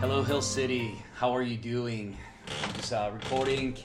Hello, 0.00 0.22
Hill 0.22 0.42
City. 0.42 0.94
How 1.16 1.34
are 1.34 1.42
you 1.42 1.56
doing? 1.56 2.16
I'm 2.62 2.72
just 2.74 2.92
uh, 2.92 3.10
recording. 3.12 3.76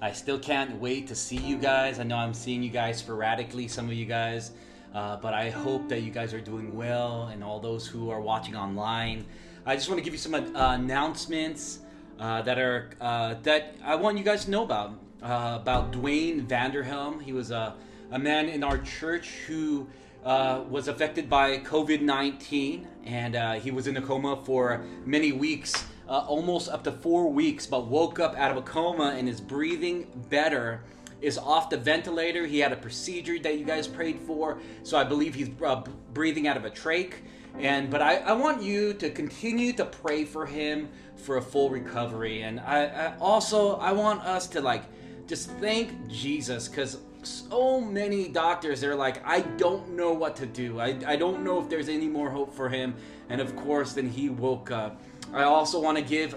I 0.00 0.12
still 0.12 0.38
can't 0.38 0.80
wait 0.80 1.08
to 1.08 1.16
see 1.16 1.38
you 1.38 1.58
guys. 1.58 1.98
I 1.98 2.04
know 2.04 2.14
I'm 2.14 2.34
seeing 2.34 2.62
you 2.62 2.70
guys 2.70 2.98
sporadically, 2.98 3.66
some 3.66 3.86
of 3.86 3.94
you 3.94 4.06
guys, 4.06 4.52
uh, 4.94 5.16
but 5.16 5.34
I 5.34 5.50
hope 5.50 5.88
that 5.88 6.02
you 6.02 6.12
guys 6.12 6.32
are 6.32 6.40
doing 6.40 6.76
well 6.76 7.30
and 7.32 7.42
all 7.42 7.58
those 7.58 7.84
who 7.84 8.10
are 8.10 8.20
watching 8.20 8.54
online. 8.54 9.26
I 9.66 9.74
just 9.74 9.88
want 9.88 9.98
to 9.98 10.04
give 10.04 10.14
you 10.14 10.20
some 10.20 10.34
uh, 10.34 10.40
announcements 10.54 11.80
uh, 12.20 12.42
that 12.42 12.60
are 12.60 12.90
uh, 13.00 13.34
that 13.42 13.74
I 13.84 13.96
want 13.96 14.18
you 14.18 14.24
guys 14.24 14.44
to 14.44 14.52
know 14.52 14.62
about. 14.62 14.92
Uh, 15.20 15.58
about 15.60 15.90
Dwayne 15.90 16.46
Vanderhelm. 16.46 17.20
He 17.20 17.32
was 17.32 17.50
a, 17.50 17.74
a 18.12 18.18
man 18.20 18.48
in 18.48 18.62
our 18.62 18.78
church 18.78 19.30
who 19.48 19.88
uh, 20.26 20.64
was 20.68 20.88
affected 20.88 21.30
by 21.30 21.56
COVID 21.58 22.00
19, 22.00 22.88
and 23.04 23.36
uh, 23.36 23.52
he 23.52 23.70
was 23.70 23.86
in 23.86 23.96
a 23.96 24.02
coma 24.02 24.36
for 24.44 24.84
many 25.04 25.30
weeks, 25.30 25.86
uh, 26.08 26.18
almost 26.26 26.68
up 26.68 26.82
to 26.82 26.90
four 26.90 27.30
weeks, 27.30 27.64
but 27.64 27.86
woke 27.86 28.18
up 28.18 28.36
out 28.36 28.50
of 28.50 28.56
a 28.56 28.62
coma 28.62 29.14
and 29.16 29.28
is 29.28 29.40
breathing 29.40 30.08
better. 30.28 30.82
Is 31.22 31.38
off 31.38 31.70
the 31.70 31.78
ventilator. 31.78 32.44
He 32.44 32.58
had 32.58 32.72
a 32.72 32.76
procedure 32.76 33.38
that 33.38 33.58
you 33.58 33.64
guys 33.64 33.88
prayed 33.88 34.18
for, 34.18 34.58
so 34.82 34.98
I 34.98 35.04
believe 35.04 35.34
he's 35.34 35.48
uh, 35.64 35.82
breathing 36.12 36.46
out 36.46 36.58
of 36.58 36.64
a 36.66 36.70
trach. 36.70 37.14
And 37.58 37.88
but 37.88 38.02
I, 38.02 38.16
I 38.16 38.32
want 38.32 38.62
you 38.62 38.92
to 38.94 39.08
continue 39.08 39.72
to 39.74 39.84
pray 39.86 40.24
for 40.24 40.44
him 40.44 40.90
for 41.14 41.38
a 41.38 41.42
full 41.42 41.70
recovery, 41.70 42.42
and 42.42 42.60
I, 42.60 42.84
I 42.84 43.16
also 43.18 43.76
I 43.76 43.92
want 43.92 44.22
us 44.24 44.46
to 44.48 44.60
like 44.60 44.82
just 45.26 45.50
thank 45.52 46.08
Jesus 46.08 46.68
because 46.68 46.98
so 47.26 47.80
many 47.80 48.28
doctors 48.28 48.80
they're 48.80 48.94
like 48.94 49.24
i 49.26 49.40
don't 49.40 49.90
know 49.90 50.12
what 50.12 50.36
to 50.36 50.46
do. 50.46 50.80
I, 50.80 50.96
I 51.06 51.16
don't 51.16 51.42
know 51.42 51.60
if 51.60 51.68
there's 51.68 51.88
any 51.88 52.08
more 52.08 52.30
hope 52.30 52.54
for 52.54 52.68
him. 52.68 52.94
And 53.28 53.40
of 53.40 53.54
course 53.56 53.92
then 53.92 54.08
he 54.08 54.28
woke 54.28 54.70
up. 54.70 55.00
I 55.32 55.42
also 55.42 55.80
want 55.80 55.98
to 55.98 56.04
give 56.04 56.34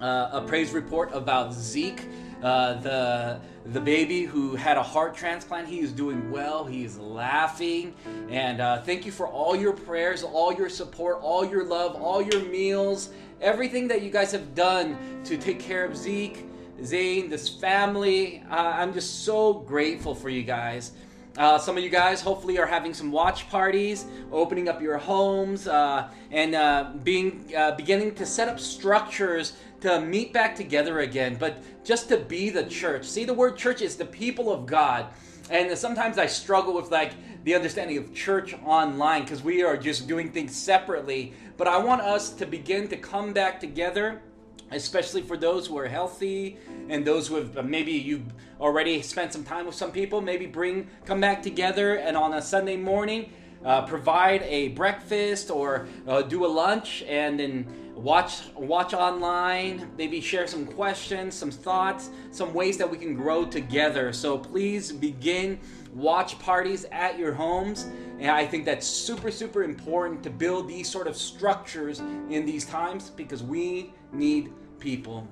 uh, 0.00 0.30
a 0.32 0.44
praise 0.46 0.72
report 0.72 1.10
about 1.12 1.52
zeke 1.52 2.06
uh, 2.42 2.74
the 2.80 3.40
the 3.66 3.80
baby 3.80 4.24
who 4.24 4.54
had 4.54 4.76
a 4.76 4.82
heart 4.82 5.14
transplant. 5.14 5.66
He 5.66 5.80
is 5.80 5.90
doing 5.90 6.30
well. 6.30 6.66
He 6.66 6.84
is 6.84 6.98
laughing. 6.98 7.94
And 8.28 8.60
uh, 8.60 8.82
thank 8.82 9.06
you 9.06 9.12
for 9.12 9.26
all 9.26 9.56
your 9.56 9.72
prayers 9.72 10.22
all 10.22 10.52
your 10.52 10.68
support 10.68 11.18
all 11.22 11.44
your 11.44 11.64
love 11.64 11.94
all 11.96 12.20
your 12.20 12.42
meals 12.46 13.10
everything 13.40 13.88
that 13.88 14.02
you 14.02 14.10
guys 14.10 14.32
have 14.32 14.54
done 14.54 14.96
to 15.24 15.36
take 15.36 15.60
care 15.60 15.84
of 15.84 15.96
zeke 15.96 16.46
Zane, 16.82 17.30
this 17.30 17.48
family. 17.48 18.42
Uh, 18.50 18.54
I'm 18.54 18.92
just 18.92 19.24
so 19.24 19.54
grateful 19.54 20.14
for 20.14 20.28
you 20.28 20.42
guys. 20.42 20.92
Uh, 21.36 21.58
some 21.58 21.76
of 21.76 21.82
you 21.82 21.90
guys 21.90 22.20
hopefully 22.20 22.58
are 22.58 22.66
having 22.66 22.94
some 22.94 23.10
watch 23.10 23.48
parties, 23.48 24.06
opening 24.30 24.68
up 24.68 24.80
your 24.80 24.98
homes, 24.98 25.66
uh, 25.66 26.08
and 26.30 26.54
uh, 26.54 26.92
being 27.02 27.52
uh, 27.56 27.72
beginning 27.72 28.14
to 28.14 28.24
set 28.24 28.48
up 28.48 28.60
structures 28.60 29.54
to 29.80 30.00
meet 30.00 30.32
back 30.32 30.54
together 30.54 31.00
again. 31.00 31.36
But 31.38 31.62
just 31.84 32.08
to 32.08 32.18
be 32.18 32.50
the 32.50 32.64
church. 32.64 33.04
See, 33.04 33.24
the 33.24 33.34
word 33.34 33.56
church 33.56 33.82
is 33.82 33.96
the 33.96 34.04
people 34.04 34.52
of 34.52 34.66
God, 34.66 35.06
and 35.50 35.76
sometimes 35.76 36.18
I 36.18 36.26
struggle 36.26 36.74
with 36.74 36.90
like 36.92 37.12
the 37.42 37.54
understanding 37.54 37.98
of 37.98 38.14
church 38.14 38.54
online 38.64 39.22
because 39.22 39.42
we 39.42 39.62
are 39.62 39.76
just 39.76 40.06
doing 40.06 40.30
things 40.30 40.54
separately. 40.54 41.34
But 41.56 41.66
I 41.66 41.78
want 41.78 42.00
us 42.00 42.30
to 42.30 42.46
begin 42.46 42.88
to 42.88 42.96
come 42.96 43.32
back 43.32 43.58
together 43.58 44.22
especially 44.74 45.22
for 45.22 45.36
those 45.36 45.66
who 45.66 45.78
are 45.78 45.88
healthy 45.88 46.56
and 46.88 47.04
those 47.04 47.28
who 47.28 47.36
have 47.36 47.64
maybe 47.64 47.92
you've 47.92 48.32
already 48.60 49.00
spent 49.02 49.32
some 49.32 49.44
time 49.44 49.66
with 49.66 49.74
some 49.74 49.90
people 49.90 50.20
maybe 50.20 50.46
bring 50.46 50.88
come 51.04 51.20
back 51.20 51.42
together 51.42 51.96
and 51.96 52.16
on 52.16 52.34
a 52.34 52.42
sunday 52.42 52.76
morning 52.76 53.30
uh, 53.64 53.82
provide 53.82 54.42
a 54.42 54.68
breakfast 54.68 55.50
or 55.50 55.86
uh, 56.06 56.22
do 56.22 56.44
a 56.44 56.48
lunch 56.48 57.02
and 57.08 57.40
then 57.40 57.66
watch 57.94 58.42
watch 58.54 58.92
online 58.92 59.88
maybe 59.96 60.20
share 60.20 60.46
some 60.46 60.66
questions 60.66 61.34
some 61.34 61.50
thoughts 61.50 62.10
some 62.30 62.52
ways 62.52 62.76
that 62.76 62.90
we 62.90 62.98
can 62.98 63.14
grow 63.14 63.44
together. 63.44 64.12
So 64.12 64.36
please 64.36 64.92
begin 64.92 65.60
watch 65.94 66.38
parties 66.40 66.84
at 66.90 67.18
your 67.18 67.32
homes. 67.32 67.86
And 68.18 68.30
i 68.30 68.46
think 68.46 68.64
that's 68.64 68.86
super 68.86 69.30
super 69.30 69.62
important 69.62 70.22
to 70.24 70.30
build 70.30 70.68
these 70.68 70.88
sort 70.88 71.06
of 71.06 71.16
structures 71.16 72.00
in 72.30 72.44
these 72.46 72.64
times 72.64 73.10
because 73.10 73.42
we 73.42 73.92
need 74.12 74.52
people. 74.84 75.26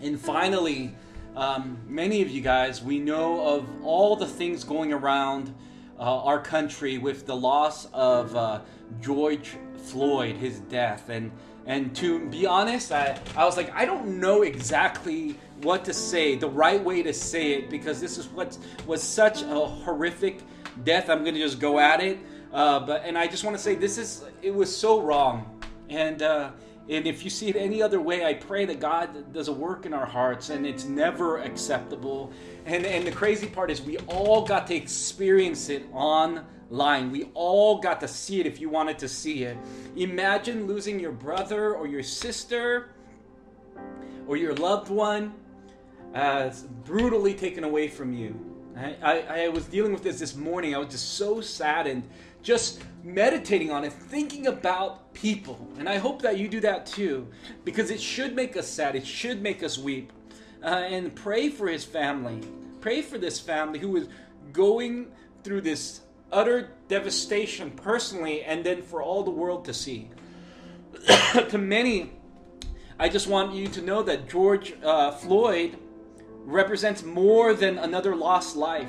And 0.00 0.18
finally, 0.18 0.94
um, 1.36 1.76
many 1.88 2.22
of 2.22 2.30
you 2.30 2.40
guys, 2.40 2.80
we 2.80 3.00
know 3.00 3.44
of 3.44 3.66
all 3.84 4.14
the 4.14 4.26
things 4.26 4.62
going 4.62 4.92
around 4.92 5.52
uh, 5.98 6.24
our 6.24 6.40
country 6.40 6.96
with 6.98 7.26
the 7.26 7.34
loss 7.34 7.86
of 7.92 8.34
uh, 8.36 8.60
George 9.00 9.56
Floyd, 9.88 10.36
his 10.36 10.60
death. 10.60 11.08
And, 11.08 11.32
and 11.66 11.94
to 11.96 12.28
be 12.30 12.46
honest, 12.46 12.92
I, 12.92 13.18
I 13.36 13.44
was 13.44 13.56
like, 13.56 13.74
I 13.74 13.84
don't 13.84 14.20
know 14.20 14.42
exactly 14.42 15.36
what 15.62 15.84
to 15.86 15.92
say, 15.92 16.36
the 16.36 16.48
right 16.48 16.82
way 16.82 17.02
to 17.02 17.12
say 17.12 17.54
it, 17.54 17.70
because 17.70 18.00
this 18.00 18.16
is 18.16 18.28
what 18.28 18.56
was 18.86 19.02
such 19.02 19.42
a 19.42 19.46
horrific 19.46 20.40
death. 20.84 21.10
I'm 21.10 21.22
going 21.24 21.34
to 21.34 21.40
just 21.40 21.58
go 21.58 21.80
at 21.80 22.00
it. 22.00 22.18
Uh, 22.52 22.78
but 22.78 23.02
and 23.04 23.18
I 23.18 23.26
just 23.26 23.42
want 23.42 23.56
to 23.56 23.62
say 23.62 23.74
this 23.74 23.98
is 23.98 24.22
it 24.40 24.54
was 24.54 24.74
so 24.74 25.00
wrong, 25.00 25.60
and 25.90 26.22
uh, 26.22 26.50
and 26.88 27.06
if 27.06 27.24
you 27.24 27.30
see 27.30 27.48
it 27.48 27.56
any 27.56 27.82
other 27.82 28.00
way, 28.00 28.26
I 28.26 28.34
pray 28.34 28.66
that 28.66 28.78
God 28.78 29.32
does 29.32 29.48
a 29.48 29.52
work 29.52 29.86
in 29.86 29.94
our 29.94 30.04
hearts 30.04 30.50
and 30.50 30.66
it's 30.66 30.84
never 30.84 31.38
acceptable. 31.38 32.30
And, 32.66 32.84
and 32.84 33.06
the 33.06 33.12
crazy 33.12 33.46
part 33.46 33.70
is, 33.70 33.80
we 33.80 33.96
all 34.00 34.44
got 34.44 34.66
to 34.66 34.74
experience 34.74 35.70
it 35.70 35.86
online. 35.92 37.10
We 37.10 37.30
all 37.32 37.78
got 37.78 38.00
to 38.00 38.08
see 38.08 38.40
it 38.40 38.46
if 38.46 38.60
you 38.60 38.68
wanted 38.68 38.98
to 38.98 39.08
see 39.08 39.44
it. 39.44 39.56
Imagine 39.96 40.66
losing 40.66 41.00
your 41.00 41.12
brother 41.12 41.74
or 41.74 41.86
your 41.86 42.02
sister 42.02 42.90
or 44.26 44.36
your 44.36 44.54
loved 44.54 44.90
one 44.90 45.32
uh, 46.14 46.50
brutally 46.84 47.32
taken 47.34 47.64
away 47.64 47.88
from 47.88 48.12
you. 48.12 48.38
I, 48.76 48.96
I, 49.02 49.44
I 49.44 49.48
was 49.48 49.64
dealing 49.64 49.92
with 49.92 50.02
this 50.02 50.18
this 50.18 50.36
morning. 50.36 50.74
I 50.74 50.78
was 50.78 50.88
just 50.88 51.14
so 51.14 51.40
saddened 51.40 52.02
just 52.44 52.84
meditating 53.02 53.72
on 53.72 53.84
it, 53.84 53.92
thinking 53.92 54.46
about 54.46 55.12
people. 55.14 55.66
And 55.78 55.88
I 55.88 55.96
hope 55.96 56.22
that 56.22 56.38
you 56.38 56.46
do 56.46 56.60
that 56.60 56.86
too, 56.86 57.26
because 57.64 57.90
it 57.90 58.00
should 58.00 58.36
make 58.36 58.56
us 58.56 58.68
sad, 58.68 58.94
it 58.94 59.06
should 59.06 59.42
make 59.42 59.62
us 59.64 59.76
weep. 59.76 60.12
Uh, 60.62 60.68
and 60.68 61.14
pray 61.14 61.50
for 61.50 61.68
his 61.68 61.84
family. 61.84 62.40
Pray 62.80 63.02
for 63.02 63.18
this 63.18 63.38
family 63.38 63.78
who 63.78 63.96
is 63.96 64.08
going 64.52 65.08
through 65.42 65.60
this 65.60 66.00
utter 66.32 66.72
devastation 66.88 67.70
personally 67.70 68.42
and 68.42 68.64
then 68.64 68.80
for 68.80 69.02
all 69.02 69.22
the 69.22 69.30
world 69.30 69.64
to 69.66 69.74
see. 69.74 70.10
to 71.48 71.58
many, 71.58 72.12
I 72.98 73.08
just 73.08 73.26
want 73.26 73.54
you 73.54 73.68
to 73.68 73.82
know 73.82 74.02
that 74.04 74.28
George 74.28 74.74
uh, 74.82 75.10
Floyd 75.10 75.76
represents 76.44 77.02
more 77.02 77.52
than 77.52 77.78
another 77.78 78.16
lost 78.16 78.56
life 78.56 78.88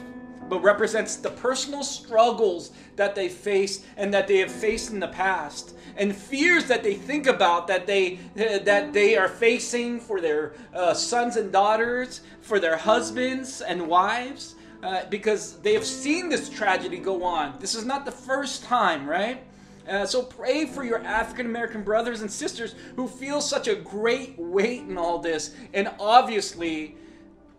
but 0.50 0.62
represents 0.62 1.16
the 1.16 1.30
personal 1.30 1.84
struggles 1.84 2.72
that 2.96 3.16
they 3.16 3.30
face 3.30 3.86
and 3.98 4.14
that 4.14 4.28
they 4.28 4.38
have 4.38 4.52
faced 4.52 4.92
in 4.92 5.00
the 5.00 5.08
past 5.08 5.76
and 5.98 6.16
fears 6.16 6.66
that 6.66 6.84
they 6.84 6.94
think 6.94 7.28
about 7.28 7.68
that 7.68 7.88
they 7.88 8.20
that 8.36 8.94
they 8.94 9.16
are 9.18 9.28
facing 9.28 10.00
for 10.00 10.22
their 10.22 10.54
uh, 10.74 10.94
sons 10.94 11.38
and 11.38 11.52
daughters 11.52 12.22
for 12.42 12.60
their 12.60 12.78
husbands 12.78 13.62
and 13.62 13.88
wives 13.88 14.56
uh, 14.84 15.04
because 15.10 15.60
they 15.62 15.74
have 15.74 15.86
seen 15.86 16.30
this 16.30 16.50
tragedy 16.50 16.98
go 16.98 17.24
on. 17.24 17.56
This 17.60 17.76
is 17.76 17.86
not 17.86 18.06
the 18.06 18.12
first 18.12 18.64
time 18.64 19.08
right? 19.08 19.44
Uh, 19.88 20.06
so 20.06 20.24
pray 20.24 20.66
for 20.66 20.84
your 20.84 21.04
African 21.04 21.46
American 21.46 21.84
brothers 21.84 22.22
and 22.22 22.32
sisters 22.32 22.76
who 22.96 23.08
feel 23.08 23.40
such 23.40 23.68
a 23.68 23.76
great 23.76 24.38
weight 24.38 24.82
in 24.82 24.98
all 24.98 25.20
this 25.20 25.56
and 25.74 25.92
obviously 26.00 26.98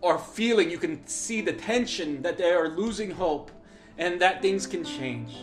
are 0.03 0.19
feeling, 0.19 0.71
you 0.71 0.79
can 0.79 1.07
see 1.07 1.41
the 1.41 1.53
tension 1.53 2.23
that 2.23 2.39
they 2.39 2.51
are 2.51 2.69
losing 2.69 3.11
hope 3.11 3.51
and 3.99 4.21
that 4.21 4.43
things 4.43 4.67
can 4.67 4.85
change. 4.85 5.37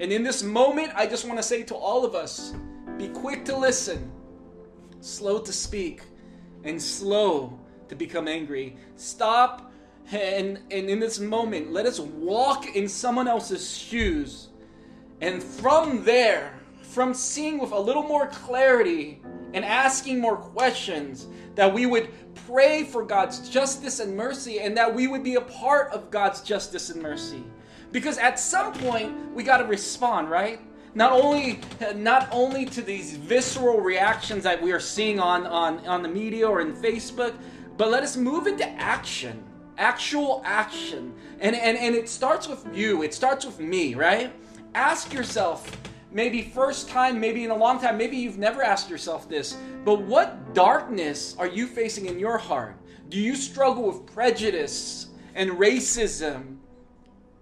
And 0.00 0.12
in 0.12 0.22
this 0.22 0.42
moment, 0.42 0.92
I 0.94 1.06
just 1.06 1.26
want 1.26 1.38
to 1.38 1.42
say 1.42 1.62
to 1.64 1.74
all 1.74 2.04
of 2.04 2.14
us 2.14 2.54
be 2.96 3.08
quick 3.08 3.44
to 3.46 3.56
listen, 3.56 4.10
slow 5.00 5.38
to 5.40 5.52
speak, 5.52 6.02
and 6.64 6.80
slow 6.80 7.58
to 7.88 7.96
become 7.96 8.28
angry. 8.28 8.76
Stop 8.96 9.68
and, 10.10 10.58
and 10.70 10.88
in 10.88 11.00
this 11.00 11.20
moment, 11.20 11.72
let 11.72 11.84
us 11.84 12.00
walk 12.00 12.74
in 12.74 12.88
someone 12.88 13.28
else's 13.28 13.76
shoes. 13.76 14.48
And 15.20 15.42
from 15.42 16.04
there, 16.04 16.58
from 16.80 17.12
seeing 17.12 17.58
with 17.58 17.72
a 17.72 17.78
little 17.78 18.02
more 18.02 18.28
clarity 18.28 19.20
and 19.52 19.64
asking 19.64 20.20
more 20.20 20.36
questions, 20.36 21.26
that 21.58 21.74
we 21.74 21.86
would 21.86 22.08
pray 22.46 22.84
for 22.84 23.02
God's 23.02 23.48
justice 23.48 23.98
and 23.98 24.16
mercy 24.16 24.60
and 24.60 24.76
that 24.76 24.94
we 24.94 25.08
would 25.08 25.24
be 25.24 25.34
a 25.34 25.40
part 25.40 25.90
of 25.90 26.08
God's 26.08 26.40
justice 26.40 26.88
and 26.90 27.02
mercy. 27.02 27.42
Because 27.90 28.16
at 28.16 28.38
some 28.38 28.72
point 28.74 29.34
we 29.34 29.42
got 29.42 29.56
to 29.56 29.64
respond, 29.64 30.30
right? 30.30 30.60
Not 30.94 31.10
only 31.10 31.58
not 31.96 32.28
only 32.30 32.64
to 32.66 32.80
these 32.80 33.16
visceral 33.16 33.80
reactions 33.80 34.44
that 34.44 34.62
we 34.62 34.70
are 34.70 34.78
seeing 34.78 35.18
on, 35.18 35.48
on, 35.48 35.84
on 35.84 36.04
the 36.04 36.08
media 36.08 36.48
or 36.48 36.60
in 36.60 36.76
Facebook, 36.76 37.34
but 37.76 37.90
let 37.90 38.04
us 38.04 38.16
move 38.16 38.46
into 38.46 38.68
action. 38.80 39.42
Actual 39.78 40.42
action. 40.44 41.12
And, 41.40 41.56
and 41.56 41.76
and 41.76 41.96
it 41.96 42.08
starts 42.08 42.46
with 42.46 42.68
you, 42.72 43.02
it 43.02 43.12
starts 43.12 43.44
with 43.44 43.58
me, 43.58 43.96
right? 43.96 44.32
Ask 44.76 45.12
yourself, 45.12 45.76
maybe 46.10 46.42
first 46.42 46.88
time, 46.88 47.20
maybe 47.20 47.44
in 47.44 47.50
a 47.50 47.56
long 47.56 47.80
time, 47.80 47.96
maybe 47.96 48.16
you've 48.16 48.38
never 48.38 48.62
asked 48.62 48.90
yourself 48.90 49.28
this, 49.28 49.56
but 49.84 50.00
what 50.02 50.54
darkness 50.54 51.36
are 51.38 51.46
you 51.46 51.66
facing 51.66 52.06
in 52.06 52.18
your 52.18 52.38
heart? 52.38 52.76
Do 53.08 53.18
you 53.18 53.34
struggle 53.36 53.86
with 53.86 54.06
prejudice 54.06 55.08
and 55.34 55.50
racism? 55.52 56.56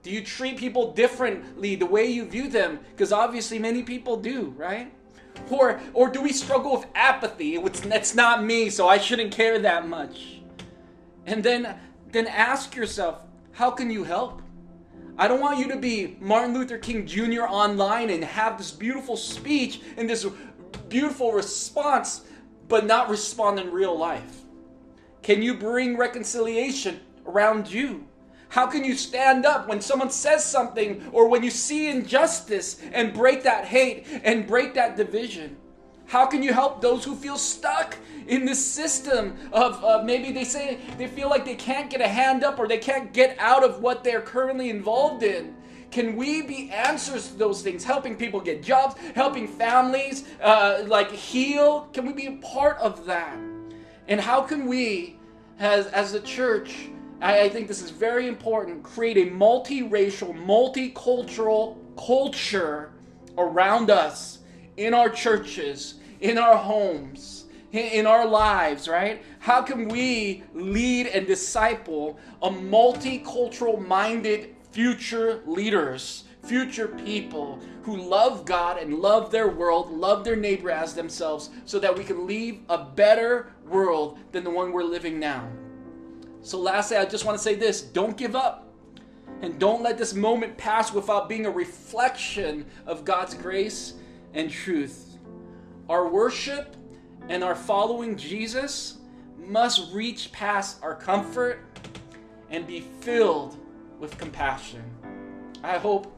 Do 0.02 0.10
you 0.10 0.22
treat 0.22 0.56
people 0.56 0.92
differently 0.92 1.74
the 1.74 1.86
way 1.86 2.06
you 2.06 2.24
view 2.24 2.48
them? 2.48 2.78
Because 2.90 3.12
obviously 3.12 3.58
many 3.58 3.82
people 3.82 4.16
do, 4.16 4.54
right? 4.56 4.92
Or, 5.50 5.80
or 5.94 6.08
do 6.08 6.22
we 6.22 6.32
struggle 6.32 6.76
with 6.76 6.86
apathy? 6.94 7.56
It's, 7.56 7.84
it's 7.84 8.14
not 8.14 8.44
me, 8.44 8.70
so 8.70 8.88
I 8.88 8.98
shouldn't 8.98 9.32
care 9.32 9.58
that 9.58 9.88
much. 9.88 10.40
And 11.26 11.42
then, 11.42 11.76
then 12.12 12.26
ask 12.28 12.76
yourself, 12.76 13.18
how 13.52 13.70
can 13.70 13.90
you 13.90 14.04
help? 14.04 14.42
I 15.18 15.28
don't 15.28 15.40
want 15.40 15.58
you 15.58 15.68
to 15.68 15.76
be 15.76 16.16
Martin 16.20 16.52
Luther 16.52 16.76
King 16.76 17.06
Jr. 17.06 17.42
online 17.42 18.10
and 18.10 18.22
have 18.22 18.58
this 18.58 18.70
beautiful 18.70 19.16
speech 19.16 19.80
and 19.96 20.08
this 20.08 20.26
beautiful 20.90 21.32
response, 21.32 22.22
but 22.68 22.84
not 22.84 23.08
respond 23.08 23.58
in 23.58 23.72
real 23.72 23.96
life. 23.96 24.42
Can 25.22 25.40
you 25.40 25.54
bring 25.54 25.96
reconciliation 25.96 27.00
around 27.26 27.70
you? 27.70 28.06
How 28.50 28.66
can 28.66 28.84
you 28.84 28.94
stand 28.94 29.46
up 29.46 29.68
when 29.68 29.80
someone 29.80 30.10
says 30.10 30.44
something 30.44 31.08
or 31.12 31.28
when 31.28 31.42
you 31.42 31.50
see 31.50 31.88
injustice 31.88 32.80
and 32.92 33.14
break 33.14 33.42
that 33.44 33.64
hate 33.64 34.06
and 34.22 34.46
break 34.46 34.74
that 34.74 34.96
division? 34.96 35.56
How 36.06 36.24
can 36.24 36.42
you 36.42 36.52
help 36.52 36.80
those 36.80 37.04
who 37.04 37.16
feel 37.16 37.36
stuck 37.36 37.96
in 38.28 38.44
this 38.44 38.64
system 38.64 39.36
of 39.52 39.82
uh, 39.84 40.02
maybe 40.04 40.32
they 40.32 40.44
say 40.44 40.78
they 40.98 41.08
feel 41.08 41.28
like 41.28 41.44
they 41.44 41.56
can't 41.56 41.90
get 41.90 42.00
a 42.00 42.08
hand 42.08 42.44
up 42.44 42.58
or 42.58 42.68
they 42.68 42.78
can't 42.78 43.12
get 43.12 43.36
out 43.38 43.64
of 43.64 43.80
what 43.80 44.04
they're 44.04 44.20
currently 44.20 44.70
involved 44.70 45.22
in? 45.22 45.54
Can 45.90 46.16
we 46.16 46.42
be 46.42 46.70
answers 46.70 47.28
to 47.28 47.34
those 47.34 47.62
things? 47.62 47.82
Helping 47.82 48.16
people 48.16 48.40
get 48.40 48.62
jobs, 48.62 48.96
helping 49.14 49.48
families 49.48 50.24
uh, 50.42 50.84
like 50.86 51.10
heal? 51.10 51.88
Can 51.92 52.06
we 52.06 52.12
be 52.12 52.26
a 52.26 52.36
part 52.36 52.78
of 52.78 53.06
that? 53.06 53.36
And 54.08 54.20
how 54.20 54.42
can 54.42 54.66
we, 54.66 55.18
as, 55.58 55.86
as 55.88 56.14
a 56.14 56.20
church, 56.20 56.88
I, 57.20 57.42
I 57.42 57.48
think 57.48 57.66
this 57.66 57.82
is 57.82 57.90
very 57.90 58.28
important, 58.28 58.82
create 58.82 59.16
a 59.16 59.30
multiracial, 59.30 60.36
multicultural 60.44 61.76
culture 61.96 62.92
around 63.38 63.90
us 63.90 64.40
in 64.76 64.94
our 64.94 65.08
churches, 65.08 65.94
in 66.20 66.38
our 66.38 66.56
homes, 66.56 67.46
in 67.72 68.06
our 68.06 68.26
lives, 68.26 68.88
right? 68.88 69.22
How 69.38 69.62
can 69.62 69.88
we 69.88 70.42
lead 70.54 71.06
and 71.08 71.26
disciple 71.26 72.18
a 72.42 72.48
multicultural 72.48 73.84
minded 73.84 74.54
future 74.70 75.42
leaders, 75.46 76.24
future 76.44 76.88
people 76.88 77.60
who 77.82 77.96
love 77.96 78.44
God 78.44 78.78
and 78.78 78.94
love 78.94 79.30
their 79.30 79.48
world, 79.48 79.90
love 79.90 80.24
their 80.24 80.36
neighbor 80.36 80.70
as 80.70 80.94
themselves, 80.94 81.50
so 81.64 81.78
that 81.78 81.96
we 81.96 82.04
can 82.04 82.26
leave 82.26 82.60
a 82.68 82.78
better 82.78 83.52
world 83.66 84.18
than 84.32 84.44
the 84.44 84.50
one 84.50 84.72
we're 84.72 84.82
living 84.82 85.18
now? 85.18 85.48
So, 86.42 86.58
lastly, 86.58 86.96
I 86.96 87.04
just 87.04 87.24
want 87.24 87.36
to 87.36 87.42
say 87.42 87.54
this 87.54 87.82
don't 87.82 88.16
give 88.16 88.36
up. 88.36 88.62
And 89.42 89.58
don't 89.58 89.82
let 89.82 89.98
this 89.98 90.14
moment 90.14 90.56
pass 90.56 90.94
without 90.94 91.28
being 91.28 91.44
a 91.44 91.50
reflection 91.50 92.64
of 92.86 93.04
God's 93.04 93.34
grace 93.34 93.94
and 94.34 94.50
truth. 94.50 95.18
Our 95.88 96.08
worship 96.08 96.76
and 97.28 97.42
our 97.42 97.54
following 97.54 98.16
Jesus 98.16 98.98
must 99.38 99.92
reach 99.92 100.32
past 100.32 100.82
our 100.82 100.94
comfort 100.94 101.60
and 102.50 102.66
be 102.66 102.80
filled 103.00 103.56
with 103.98 104.16
compassion. 104.18 104.82
I 105.62 105.78
hope 105.78 106.12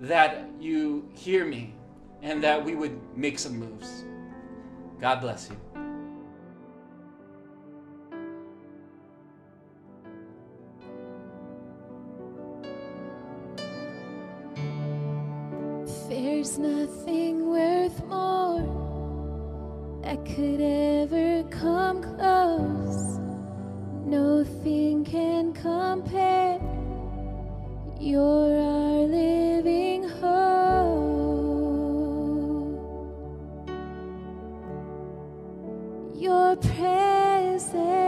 that 0.00 0.46
you 0.58 1.08
hear 1.14 1.44
me 1.44 1.74
and 2.22 2.42
that 2.42 2.64
we 2.64 2.74
would 2.74 2.98
make 3.16 3.38
some 3.38 3.58
moves. 3.58 4.04
God 5.00 5.20
bless 5.20 5.48
you. 5.50 5.56
There's 16.08 16.58
nothing 16.58 17.09
worth 17.90 18.06
more 18.08 18.60
that 20.02 20.24
could 20.24 20.60
ever 20.60 21.42
come 21.50 22.02
close. 22.02 23.18
Nothing 24.06 25.04
can 25.04 25.52
compare. 25.52 26.60
You're 28.00 28.58
our 28.58 29.06
living 29.06 30.08
hope. 30.08 30.30
Your 36.16 36.56
presence, 36.56 37.99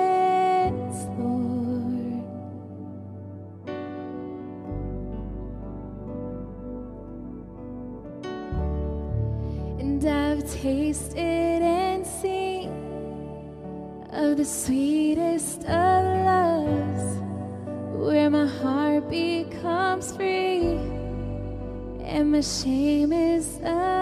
tasted 10.93 11.63
and 11.63 12.07
seen 12.07 12.69
of 14.13 14.37
the 14.37 14.45
sweetest 14.45 15.65
of 15.65 16.05
loves, 16.05 17.17
where 17.97 18.29
my 18.29 18.47
heart 18.47 19.09
becomes 19.09 20.15
free 20.15 20.77
and 22.05 22.33
my 22.33 22.43
shame 22.43 23.11
is 23.11 23.57
undone. 23.57 24.02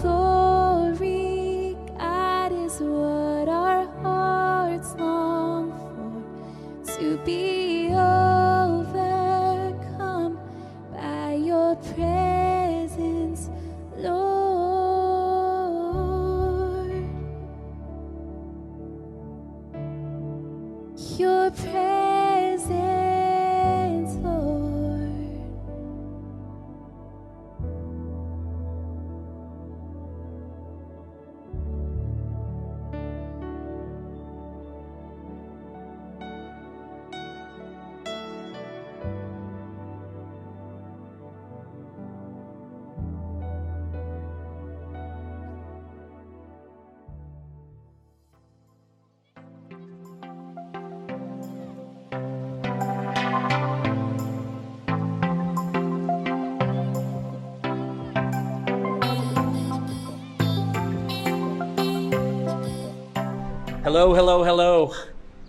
Your 0.00 0.21
Hello, 63.92 64.14
hello, 64.14 64.42
hello, 64.42 64.94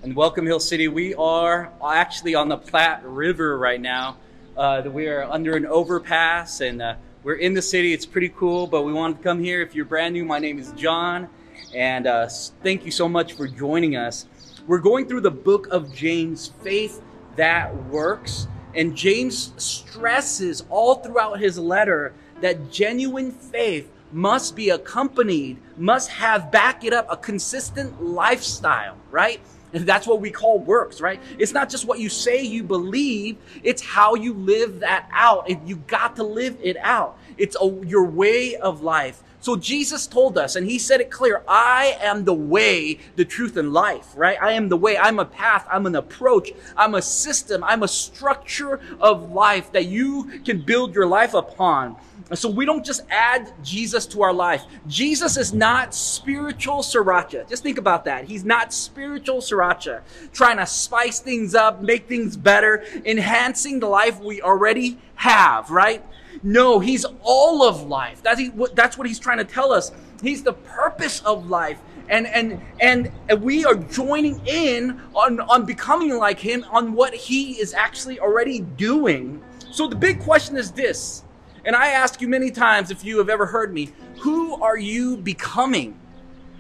and 0.02 0.14
welcome 0.14 0.46
Hill 0.46 0.60
City. 0.60 0.90
We 0.90 1.16
are 1.16 1.72
actually 1.82 2.36
on 2.36 2.50
the 2.50 2.58
Platte 2.58 3.02
River 3.06 3.58
right 3.58 3.80
now. 3.80 4.18
Uh, 4.58 4.82
we 4.86 5.08
are 5.08 5.24
under 5.24 5.56
an 5.56 5.66
overpass, 5.66 6.60
and 6.60 6.82
uh, 6.82 6.96
we're 7.24 7.36
in 7.36 7.54
the 7.54 7.62
city. 7.62 7.94
It's 7.94 8.06
pretty 8.06 8.28
cool, 8.28 8.68
but 8.68 8.82
we 8.82 8.92
wanted 8.92 9.20
to 9.20 9.24
come 9.24 9.42
here. 9.42 9.62
If 9.62 9.74
you're 9.74 9.86
brand 9.86 10.12
new, 10.12 10.26
my 10.26 10.40
name 10.40 10.60
is 10.60 10.74
John, 10.74 11.30
and 11.74 12.06
uh, 12.06 12.28
thank 12.64 12.84
you 12.84 12.92
so 12.92 13.08
much 13.08 13.32
for 13.32 13.48
joining 13.48 13.96
us. 13.96 14.26
We're 14.68 14.80
going 14.80 15.08
through 15.08 15.22
the 15.22 15.32
book 15.32 15.68
of 15.68 15.96
James, 15.96 16.52
faith 16.62 17.02
that 17.38 17.74
works, 17.86 18.50
and 18.76 18.94
James 18.94 19.54
stresses 19.56 20.66
all 20.70 20.96
throughout 20.96 21.40
his 21.40 21.58
letter 21.58 22.14
that 22.42 22.74
genuine 22.74 23.32
faith 23.32 23.90
must 24.13 24.55
be 24.55 24.70
accompanied, 24.70 25.58
must 25.77 26.10
have 26.10 26.51
back 26.51 26.84
it 26.84 26.93
up 26.93 27.08
a 27.10 27.17
consistent 27.17 28.01
lifestyle, 28.01 28.96
right? 29.12 29.41
And 29.74 29.88
that's 29.88 30.05
what 30.05 30.22
we 30.22 30.29
call 30.29 30.60
works, 30.60 31.01
right? 31.01 31.20
It's 31.39 31.51
not 31.51 31.70
just 31.70 31.86
what 31.86 32.00
you 32.00 32.08
say 32.08 32.43
you 32.43 32.63
believe, 32.63 33.38
it's 33.63 33.82
how 33.82 34.13
you 34.13 34.34
live 34.34 34.82
that 34.82 35.10
out. 35.12 35.50
And 35.50 35.67
you 35.67 35.77
got 35.77 36.15
to 36.17 36.24
live 36.24 36.58
it 36.62 36.77
out. 36.77 37.17
It's 37.38 37.58
a, 37.60 37.65
your 37.84 38.05
way 38.05 38.55
of 38.55 38.84
life. 38.84 39.24
So 39.39 39.58
Jesus 39.58 40.08
told 40.08 40.38
us, 40.38 40.55
and 40.55 40.65
he 40.65 40.79
said 40.79 41.01
it 41.01 41.12
clear 41.12 41.41
I 41.48 41.98
am 42.00 42.24
the 42.24 42.34
way, 42.34 43.00
the 43.17 43.25
truth, 43.25 43.58
and 43.58 43.74
life, 43.74 44.13
right? 44.15 44.38
I 44.41 44.53
am 44.53 44.70
the 44.70 44.77
way. 44.77 44.98
I'm 44.98 45.20
a 45.20 45.25
path. 45.25 45.67
I'm 45.70 45.86
an 45.86 45.96
approach. 45.96 46.51
I'm 46.77 46.96
a 46.96 47.01
system. 47.01 47.62
I'm 47.62 47.84
a 47.84 47.88
structure 47.89 48.79
of 49.01 49.34
life 49.34 49.74
that 49.74 49.88
you 49.88 50.39
can 50.46 50.62
build 50.62 50.96
your 50.96 51.08
life 51.08 51.34
upon. 51.34 51.98
So 52.34 52.50
we 52.50 52.65
don't 52.65 52.86
just 52.86 53.01
add 53.10 53.53
Jesus 53.63 54.06
to 54.08 54.24
our 54.24 54.34
life. 54.34 54.63
Jesus 54.88 55.38
is 55.38 55.53
not 55.53 55.94
spiritual 55.94 56.77
sriracha. 56.77 57.48
Just 57.48 57.63
think 57.63 57.77
about 57.77 58.06
that. 58.06 58.25
He's 58.25 58.44
not 58.44 58.74
spiritual 58.74 59.38
sriracha, 59.38 60.01
trying 60.32 60.58
to 60.58 60.65
spice 60.65 61.20
things 61.20 61.53
up, 61.53 61.82
make 61.82 62.08
things 62.08 62.36
better, 62.38 62.86
enhancing 63.06 63.80
the 63.80 63.88
life 63.88 64.20
we 64.20 64.42
already 64.42 64.98
have, 65.15 65.70
right? 65.70 66.03
No, 66.42 66.80
he's 66.80 67.06
all 67.22 67.63
of 67.63 67.84
life. 67.84 68.24
That's, 68.24 68.39
he, 68.39 68.51
that's 68.74 68.98
what 68.98 69.06
he's 69.06 69.20
trying 69.20 69.38
to 69.38 69.46
tell 69.46 69.72
us. 69.72 69.92
He's 70.22 70.44
the 70.44 70.53
purpose 70.53 71.22
of 71.22 71.50
life. 71.50 71.80
And, 72.10 72.27
and, 72.27 72.62
and 72.80 73.12
we 73.42 73.65
are 73.65 73.75
joining 73.75 74.42
in 74.46 75.00
on, 75.13 75.39
on 75.42 75.65
becoming 75.65 76.18
like 76.18 76.39
him 76.39 76.65
on 76.72 76.94
what 76.94 77.13
he 77.13 77.53
is 77.53 77.74
actually 77.74 78.20
already 78.20 78.62
doing. 78.62 79.42
So 79.72 79.88
the 79.88 79.96
big 79.96 80.20
question 80.22 80.58
is 80.58 80.72
this, 80.72 81.24
and 81.65 81.75
I 81.75 81.89
ask 81.89 82.22
you 82.22 82.27
many 82.27 82.51
times 82.51 82.91
if 82.91 83.03
you 83.03 83.17
have 83.20 83.29
ever 83.29 83.46
heard 83.46 83.74
me, 83.74 83.89
who 84.20 84.62
are 84.62 84.77
you 84.77 85.17
becoming? 85.17 85.98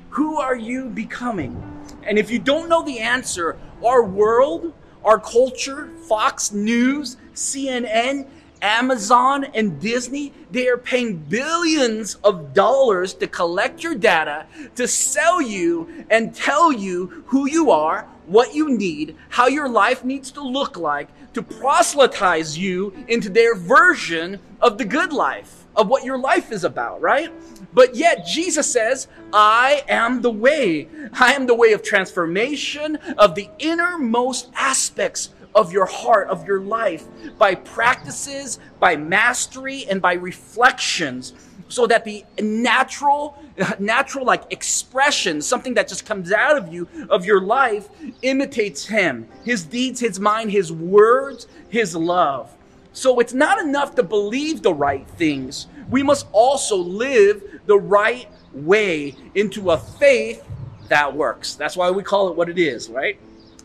Who 0.09 0.39
are 0.39 0.55
you 0.55 0.89
becoming? 0.89 1.61
And 2.03 2.17
if 2.17 2.29
you 2.29 2.39
don't 2.39 2.69
know 2.69 2.83
the 2.83 2.99
answer, 2.99 3.57
our 3.83 4.03
world, 4.03 4.73
our 5.03 5.19
culture, 5.19 5.89
Fox 6.07 6.51
News, 6.51 7.17
CNN, 7.33 8.27
Amazon, 8.61 9.43
and 9.53 9.79
Disney, 9.81 10.31
they 10.51 10.69
are 10.69 10.77
paying 10.77 11.17
billions 11.17 12.15
of 12.23 12.53
dollars 12.53 13.13
to 13.15 13.27
collect 13.27 13.83
your 13.83 13.95
data, 13.95 14.45
to 14.75 14.87
sell 14.87 15.41
you 15.41 16.05
and 16.09 16.33
tell 16.33 16.71
you 16.71 17.23
who 17.27 17.49
you 17.49 17.71
are, 17.71 18.07
what 18.25 18.55
you 18.55 18.69
need, 18.69 19.17
how 19.27 19.47
your 19.47 19.67
life 19.67 20.05
needs 20.05 20.31
to 20.31 20.41
look 20.41 20.77
like, 20.77 21.09
to 21.33 21.41
proselytize 21.41 22.57
you 22.57 22.93
into 23.07 23.29
their 23.29 23.55
version 23.55 24.39
of 24.61 24.77
the 24.77 24.85
good 24.85 25.11
life, 25.11 25.65
of 25.75 25.87
what 25.87 26.03
your 26.03 26.17
life 26.17 26.51
is 26.51 26.63
about, 26.63 27.01
right? 27.01 27.31
But 27.73 27.95
yet 27.95 28.25
Jesus 28.25 28.71
says, 28.71 29.07
I 29.33 29.83
am 29.89 30.21
the 30.21 30.31
way. 30.31 30.87
I 31.13 31.33
am 31.33 31.47
the 31.47 31.55
way 31.55 31.73
of 31.73 31.81
transformation 31.81 32.97
of 33.17 33.35
the 33.35 33.49
innermost 33.59 34.51
aspects 34.55 35.29
of 35.55 35.71
your 35.71 35.85
heart, 35.85 36.29
of 36.29 36.47
your 36.47 36.61
life, 36.61 37.07
by 37.37 37.55
practices, 37.55 38.59
by 38.79 38.95
mastery, 38.95 39.85
and 39.89 40.01
by 40.01 40.13
reflections, 40.13 41.33
so 41.67 41.87
that 41.87 42.05
the 42.05 42.23
natural, 42.39 43.37
natural 43.79 44.25
like 44.25 44.43
expression, 44.51 45.41
something 45.41 45.73
that 45.75 45.87
just 45.87 46.05
comes 46.05 46.31
out 46.31 46.57
of 46.57 46.73
you, 46.73 46.87
of 47.09 47.25
your 47.25 47.41
life, 47.41 47.89
imitates 48.21 48.85
Him, 48.85 49.27
His 49.43 49.63
deeds, 49.63 49.99
His 49.99 50.19
mind, 50.19 50.51
His 50.51 50.71
words, 50.71 51.47
His 51.69 51.95
love. 51.95 52.55
So 52.93 53.19
it's 53.19 53.33
not 53.33 53.59
enough 53.59 53.95
to 53.95 54.03
believe 54.03 54.61
the 54.61 54.73
right 54.73 55.07
things. 55.07 55.67
We 55.89 56.03
must 56.03 56.27
also 56.31 56.77
live 56.77 57.43
the 57.65 57.77
right 57.77 58.27
way 58.53 59.15
into 59.35 59.71
a 59.71 59.77
faith 59.77 60.43
that 60.89 61.15
works. 61.15 61.55
That's 61.55 61.75
why 61.75 61.89
we 61.89 62.03
call 62.03 62.29
it 62.29 62.35
what 62.35 62.49
it 62.49 62.59
is, 62.59 62.89
right? 62.89 63.19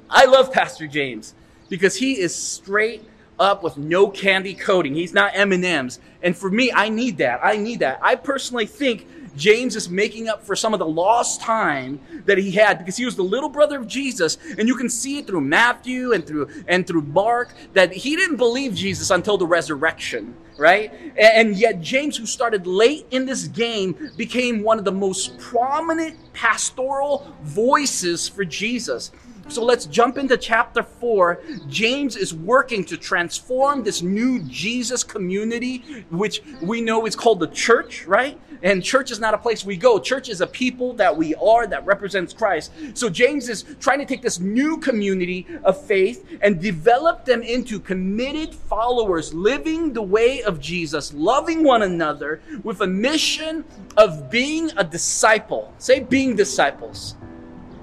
I 0.08 0.24
love 0.24 0.52
Pastor 0.52 0.86
James 0.86 1.34
because 1.68 1.96
he 1.96 2.18
is 2.18 2.34
straight 2.34 3.04
up 3.38 3.62
with 3.62 3.76
no 3.76 4.08
candy 4.08 4.54
coating. 4.54 4.94
He's 4.94 5.12
not 5.12 5.32
M&Ms. 5.34 6.00
And 6.22 6.37
for 6.37 6.50
me, 6.50 6.72
I 6.72 6.88
need 6.88 7.18
that. 7.18 7.40
I 7.42 7.57
need 7.57 7.81
that. 7.81 7.98
I 8.02 8.16
personally 8.16 8.66
think 8.66 9.07
James 9.38 9.76
is 9.76 9.88
making 9.88 10.28
up 10.28 10.42
for 10.44 10.57
some 10.57 10.74
of 10.74 10.81
the 10.81 10.87
lost 10.87 11.40
time 11.40 12.00
that 12.26 12.38
he 12.38 12.50
had 12.50 12.78
because 12.78 12.96
he 12.96 13.04
was 13.04 13.16
the 13.16 13.22
little 13.22 13.48
brother 13.48 13.78
of 13.78 13.87
Jesus 13.87 14.37
and 14.59 14.66
you 14.68 14.74
can 14.74 14.90
see 14.90 15.18
it 15.18 15.26
through 15.26 15.40
Matthew 15.40 16.12
and 16.12 16.26
through 16.26 16.48
and 16.66 16.87
through 16.87 17.02
Mark 17.02 17.54
that 17.72 17.92
he 17.92 18.16
didn't 18.16 18.37
believe 18.37 18.74
Jesus 18.74 19.11
until 19.11 19.38
the 19.38 19.46
resurrection 19.46 20.35
right 20.57 20.92
and 21.16 21.57
yet 21.57 21.81
James 21.81 22.16
who 22.16 22.26
started 22.26 22.66
late 22.66 23.07
in 23.12 23.26
this 23.26 23.46
game 23.46 24.11
became 24.16 24.62
one 24.62 24.78
of 24.78 24.85
the 24.85 24.92
most 24.92 25.38
prominent 25.38 26.16
pastoral 26.33 27.33
voices 27.42 28.28
for 28.28 28.44
Jesus 28.44 29.12
so 29.48 29.64
let's 29.64 29.87
jump 29.87 30.18
into 30.18 30.37
chapter 30.37 30.82
4. 30.82 31.40
James 31.68 32.16
is 32.16 32.34
working 32.34 32.84
to 32.84 32.96
transform 32.96 33.82
this 33.82 34.02
new 34.02 34.42
Jesus 34.42 35.02
community, 35.02 36.04
which 36.11 36.42
we 36.61 36.80
know 36.80 37.06
is 37.06 37.16
called 37.16 37.40
the 37.40 37.48
church, 37.48 38.06
right? 38.06 38.38
And 38.62 38.82
church 38.82 39.11
is 39.11 39.20
not 39.20 39.34
a 39.34 39.38
place 39.38 39.64
we 39.64 39.76
go. 39.76 39.98
Church 39.98 40.28
is 40.28 40.40
a 40.40 40.46
people 40.46 40.92
that 40.94 41.16
we 41.16 41.34
are 41.37 41.66
that 41.66 41.87
represents 41.87 42.32
Christ. 42.32 42.72
So 42.94 43.08
James 43.08 43.48
is 43.48 43.64
trying 43.80 44.00
to 44.00 44.04
take 44.04 44.20
this 44.20 44.40
new 44.40 44.78
community 44.78 45.46
of 45.64 45.80
faith 45.80 46.26
and 46.42 46.61
develop 46.61 47.24
them 47.24 47.42
into 47.42 47.78
committed 47.78 48.54
followers, 48.54 49.32
living 49.32 49.92
the 49.92 50.02
way 50.02 50.42
of 50.42 50.61
Jesus, 50.61 51.14
loving 51.14 51.62
one 51.62 51.82
another 51.82 52.40
with 52.64 52.80
a 52.80 52.87
mission 52.87 53.64
of 53.96 54.28
being 54.28 54.70
a 54.76 54.84
disciple. 54.84 55.72
Say, 55.78 56.00
being 56.00 56.34
disciples 56.34 57.17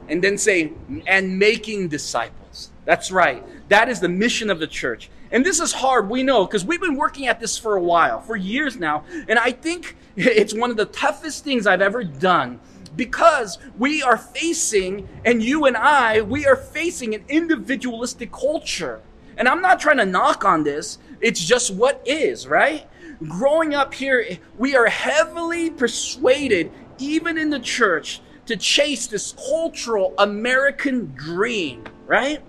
and 0.08 0.24
then 0.24 0.38
say, 0.38 0.74
and 1.08 1.38
making 1.39 1.89
disciples. 1.89 2.72
That's 2.86 3.12
right. 3.12 3.44
That 3.70 3.89
is 3.89 4.00
the 4.00 4.10
mission 4.10 4.50
of 4.50 4.60
the 4.60 4.68
church. 4.68 5.10
And 5.32 5.46
this 5.46 5.60
is 5.60 5.74
hard, 5.74 6.10
we 6.10 6.24
know, 6.24 6.46
because 6.46 6.63
we've 6.63 6.82
been 6.82 6.96
working 6.96 7.28
at 7.28 7.39
this 7.39 7.58
for 7.58 7.76
a 7.76 7.82
while, 7.82 8.22
for 8.22 8.36
years 8.36 8.78
now. 8.78 9.04
And 9.28 9.39
I 9.39 9.52
think 9.52 9.98
it's 10.15 10.54
one 10.54 10.72
of 10.72 10.78
the 10.78 10.86
toughest 10.86 11.44
things 11.44 11.68
I've 11.68 11.82
ever 11.82 12.04
done 12.04 12.60
because 12.96 13.58
we 13.78 14.02
are 14.02 14.18
facing, 14.18 15.08
and 15.26 15.44
you 15.44 15.65
and 15.65 15.76
I, 15.76 16.22
we 16.22 16.46
are 16.46 16.56
facing 16.56 17.13
an 17.13 17.26
individualistic 17.28 18.32
culture. 18.32 19.02
And 19.38 19.50
I'm 19.50 19.62
not 19.62 19.80
trying 19.80 19.98
to 19.98 20.06
knock 20.06 20.46
on 20.46 20.63
this, 20.63 20.98
it's 21.20 21.44
just 21.44 21.74
what 21.74 22.02
is, 22.06 22.48
right? 22.48 22.88
Growing 23.28 23.74
up 23.74 23.94
here, 23.94 24.38
we 24.58 24.76
are 24.76 24.88
heavily 24.88 25.70
persuaded, 25.70 26.72
even 26.98 27.38
in 27.38 27.50
the 27.50 27.60
church, 27.60 28.22
to 28.45 28.55
chase 28.55 29.08
this 29.08 29.34
cultural 29.34 30.13
American 30.17 31.13
dream, 31.15 31.84
right? 32.05 32.41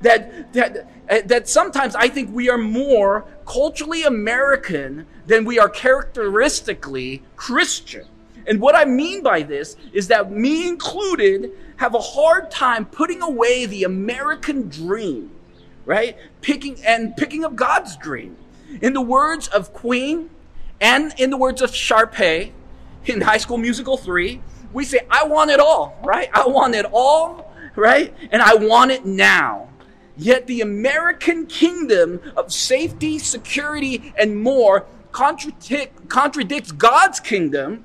That, 0.00 0.52
that, 0.52 0.88
uh, 1.08 1.18
that 1.26 1.48
sometimes 1.48 1.94
I 1.94 2.08
think 2.08 2.34
we 2.34 2.48
are 2.48 2.58
more 2.58 3.26
culturally 3.46 4.02
American 4.02 5.06
than 5.26 5.44
we 5.44 5.58
are 5.58 5.68
characteristically 5.68 7.22
Christian. 7.36 8.06
And 8.46 8.60
what 8.60 8.74
I 8.74 8.84
mean 8.84 9.22
by 9.22 9.42
this 9.42 9.76
is 9.92 10.08
that 10.08 10.32
me 10.32 10.66
included 10.66 11.52
have 11.76 11.94
a 11.94 12.00
hard 12.00 12.50
time 12.50 12.84
putting 12.86 13.22
away 13.22 13.66
the 13.66 13.84
American 13.84 14.68
dream, 14.68 15.30
right? 15.84 16.16
Picking 16.40 16.82
and 16.84 17.16
picking 17.16 17.44
up 17.44 17.54
God's 17.54 17.96
dream. 17.96 18.36
In 18.80 18.94
the 18.94 19.00
words 19.00 19.48
of 19.48 19.72
Queen 19.72 20.30
and 20.80 21.14
in 21.18 21.30
the 21.30 21.36
words 21.36 21.62
of 21.62 21.70
Sharpay 21.70 22.52
in 23.04 23.20
High 23.20 23.38
School 23.38 23.58
Musical 23.58 23.96
3, 23.96 24.40
we 24.72 24.84
say, 24.84 25.00
I 25.10 25.24
want 25.24 25.50
it 25.50 25.60
all, 25.60 25.98
right? 26.02 26.28
I 26.32 26.46
want 26.46 26.74
it 26.74 26.86
all, 26.92 27.52
right? 27.76 28.14
And 28.30 28.42
I 28.42 28.54
want 28.54 28.90
it 28.90 29.04
now. 29.04 29.68
Yet 30.16 30.46
the 30.46 30.60
American 30.60 31.46
kingdom 31.46 32.20
of 32.36 32.52
safety, 32.52 33.18
security, 33.18 34.12
and 34.18 34.42
more 34.42 34.86
contradict, 35.10 36.08
contradicts 36.08 36.72
God's 36.72 37.20
kingdom 37.20 37.84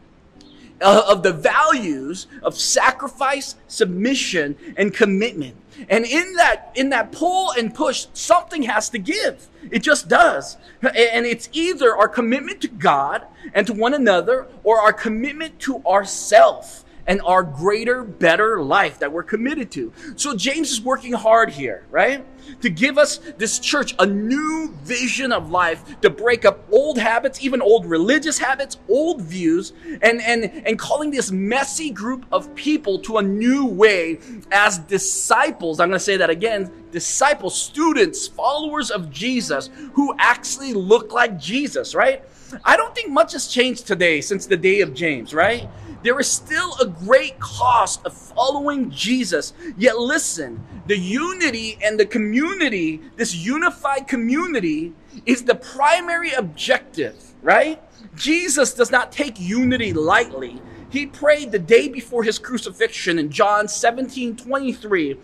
uh, 0.82 1.04
of 1.08 1.24
the 1.24 1.34
values 1.34 2.28
of 2.44 2.58
sacrifice, 2.58 3.56
submission, 3.68 4.56
and 4.78 4.94
commitment. 4.94 5.56
And 5.90 6.06
in 6.06 6.34
that, 6.34 6.72
in 6.76 6.90
that 6.90 7.12
pull 7.12 7.52
and 7.52 7.74
push, 7.74 8.08
something 8.13 8.63
has 8.63 8.90
to 8.90 8.98
give. 8.98 9.48
It 9.72 9.80
just 9.80 10.08
does. 10.08 10.58
And 10.82 11.26
it's 11.26 11.50
either 11.52 11.96
our 11.96 12.08
commitment 12.08 12.62
to 12.62 12.68
God 12.68 13.26
and 13.54 13.68
to 13.68 13.74
one 13.74 13.94
another 13.94 14.48
or 14.63 14.80
our 14.80 14.94
commitment 14.94 15.60
to 15.62 15.84
ourself 15.86 16.84
and 17.08 17.22
our 17.22 17.41
greater, 17.41 18.04
better 18.04 18.62
life 18.62 19.00
that 19.00 19.12
we're 19.12 19.24
committed 19.24 19.72
to. 19.72 19.91
So 20.15 20.36
James 20.36 20.72
is 20.72 20.82
working 20.82 21.13
hard 21.13 21.50
here, 21.50 21.86
right? 21.89 22.26
To 22.62 22.70
give 22.70 22.98
us 22.98 23.17
this 23.38 23.60
church 23.60 23.96
a 24.00 24.06
new 24.06 24.74
vision 24.84 25.32
of 25.32 25.50
life, 25.50 26.00
to 26.02 26.10
break 26.10 26.46
up 26.46 26.65
old 26.72 26.98
habits, 26.98 27.43
even 27.43 27.62
old 27.62 27.86
religious 27.86 28.38
habits, 28.38 28.78
old 28.89 29.22
views, 29.22 29.74
and, 30.02 30.22
and, 30.22 30.46
and 30.65 30.78
calling 30.78 31.12
this 31.12 31.32
messy 31.32 31.89
group 31.89 32.26
of 32.32 32.54
people 32.56 33.00
to 33.00 33.17
a 33.17 33.22
new 33.24 33.65
way 33.65 34.20
as 34.52 34.80
disciples. 34.80 35.80
I'm 35.80 35.89
going 35.89 36.00
to 36.00 36.04
say 36.04 36.17
that 36.17 36.30
again 36.30 36.72
disciples, 36.91 37.60
students, 37.60 38.28
followers 38.28 38.91
of 38.91 39.12
Jesus 39.12 39.70
who 39.93 40.15
actually 40.20 40.74
look 40.74 41.12
like 41.12 41.38
Jesus, 41.38 41.93
right? 41.93 42.24
I 42.63 42.78
don't 42.78 42.96
think 42.96 43.10
much 43.10 43.34
has 43.34 43.48
changed 43.48 43.88
today 43.88 44.22
since 44.22 44.46
the 44.46 44.58
day 44.58 44.82
of 44.82 44.93
James, 44.93 45.34
right? 45.34 45.67
There 46.08 46.22
is 46.22 46.32
still 46.32 46.74
a 46.80 46.86
great 46.86 47.38
cost 47.38 48.00
of 48.06 48.13
following 48.13 48.89
Jesus. 48.89 49.52
Yet 49.78 50.00
listen, 50.00 50.65
the 50.86 50.98
unity 50.98 51.78
and 51.84 52.00
the 52.00 52.06
community, 52.06 53.02
this 53.17 53.36
unified 53.36 54.08
community, 54.08 54.93
is 55.26 55.43
the 55.43 55.56
primary 55.56 56.32
objective, 56.32 57.22
right? 57.41 57.82
Jesus 58.15 58.74
does 58.74 58.89
not 58.89 59.12
take 59.12 59.38
unity 59.38 59.91
lightly. 59.91 60.62
He 60.89 61.08
prayed 61.08 61.52
the 61.52 61.60
day 61.60 61.89
before 61.89 62.24
his 62.24 62.39
crucifixion 62.39 63.20
in 63.20 63.30
John 63.30 63.67
17 63.67 64.38
23 64.38 65.17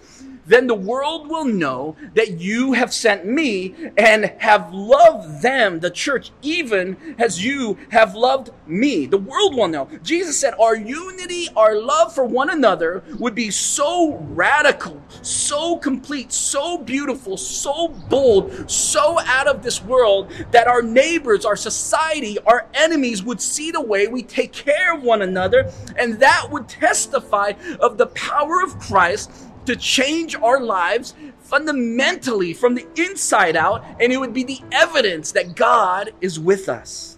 then 0.45 0.67
the 0.67 0.75
world 0.75 1.29
will 1.29 1.45
know 1.45 1.95
that 2.15 2.39
you 2.39 2.73
have 2.73 2.93
sent 2.93 3.25
me 3.25 3.75
and 3.97 4.25
have 4.39 4.73
loved 4.73 5.41
them, 5.41 5.79
the 5.79 5.89
church, 5.89 6.31
even 6.41 7.15
as 7.17 7.43
you 7.43 7.77
have 7.89 8.15
loved 8.15 8.51
me. 8.67 9.05
The 9.05 9.17
world 9.17 9.55
will 9.55 9.67
know. 9.67 9.89
Jesus 10.03 10.39
said, 10.39 10.53
Our 10.59 10.75
unity, 10.75 11.47
our 11.55 11.79
love 11.79 12.13
for 12.13 12.25
one 12.25 12.49
another 12.49 13.03
would 13.19 13.35
be 13.35 13.51
so 13.51 14.17
radical, 14.31 15.01
so 15.21 15.77
complete, 15.77 16.31
so 16.31 16.77
beautiful, 16.77 17.37
so 17.37 17.89
bold, 18.09 18.69
so 18.69 19.19
out 19.21 19.47
of 19.47 19.63
this 19.63 19.81
world 19.83 20.31
that 20.51 20.67
our 20.67 20.81
neighbors, 20.81 21.45
our 21.45 21.55
society, 21.55 22.37
our 22.45 22.67
enemies 22.73 23.23
would 23.23 23.41
see 23.41 23.71
the 23.71 23.81
way 23.81 24.07
we 24.07 24.21
take 24.23 24.51
care 24.51 24.93
of 24.95 25.03
one 25.03 25.21
another, 25.21 25.71
and 25.97 26.19
that 26.19 26.49
would 26.51 26.67
testify 26.67 27.53
of 27.79 27.97
the 27.97 28.07
power 28.07 28.61
of 28.63 28.77
Christ 28.79 29.31
to 29.65 29.75
change 29.75 30.35
our 30.35 30.59
lives 30.59 31.13
fundamentally 31.39 32.53
from 32.53 32.75
the 32.75 32.87
inside 32.95 33.55
out, 33.55 33.85
and 33.99 34.11
it 34.11 34.17
would 34.17 34.33
be 34.33 34.43
the 34.43 34.61
evidence 34.71 35.31
that 35.31 35.55
God 35.55 36.11
is 36.21 36.39
with 36.39 36.69
us. 36.69 37.17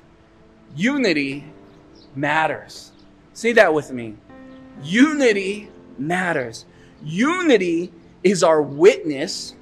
Unity 0.75 1.45
matters. 2.15 2.91
Say 3.33 3.51
that 3.53 3.73
with 3.73 3.91
me. 3.91 4.15
Unity 4.83 5.69
matters. 5.97 6.65
Unity 7.03 7.91
is 8.23 8.43
our 8.43 8.61
witness, 8.61 9.55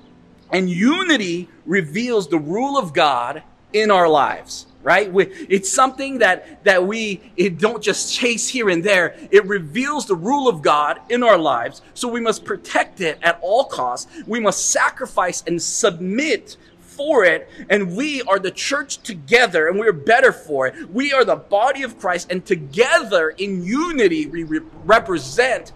and 0.52 0.70
unity 0.70 1.50
reveals 1.66 2.28
the 2.28 2.40
rule 2.40 2.78
of 2.78 2.94
God 2.94 3.44
in 3.74 3.92
our 3.92 4.08
lives 4.08 4.68
right? 4.84 5.10
It's 5.50 5.72
something 5.72 6.20
that 6.20 6.64
that 6.66 6.86
we 6.86 7.22
it 7.38 7.58
don't 7.58 7.82
just 7.82 8.14
chase 8.14 8.50
here 8.50 8.70
and 8.70 8.84
there. 8.84 9.16
It 9.32 9.46
reveals 9.48 10.06
the 10.06 10.16
rule 10.16 10.48
of 10.48 10.62
god 10.62 11.00
in 11.10 11.24
our 11.24 11.38
lives. 11.38 11.82
So 11.94 12.08
we 12.08 12.20
must 12.20 12.44
protect 12.46 13.02
it 13.02 13.18
at 13.24 13.40
all 13.42 13.64
costs. 13.64 14.12
We 14.28 14.40
must 14.40 14.70
sacrifice 14.70 15.44
and 15.48 15.62
submit 15.62 16.58
for 16.80 17.24
it. 17.24 17.50
And 17.70 17.96
we 17.96 18.22
are 18.24 18.38
the 18.38 18.52
church 18.52 18.98
together 18.98 19.68
and 19.68 19.80
we're 19.80 19.94
better 19.94 20.32
for 20.32 20.68
it. 20.68 20.90
We 20.92 21.12
are 21.14 21.26
the 21.26 21.38
body 21.38 21.84
of 21.84 21.98
christ 21.98 22.32
and 22.32 22.46
together 22.46 23.30
in 23.32 23.64
unity 23.64 24.28
we 24.28 24.44
re- 24.44 24.60
represent 24.84 25.72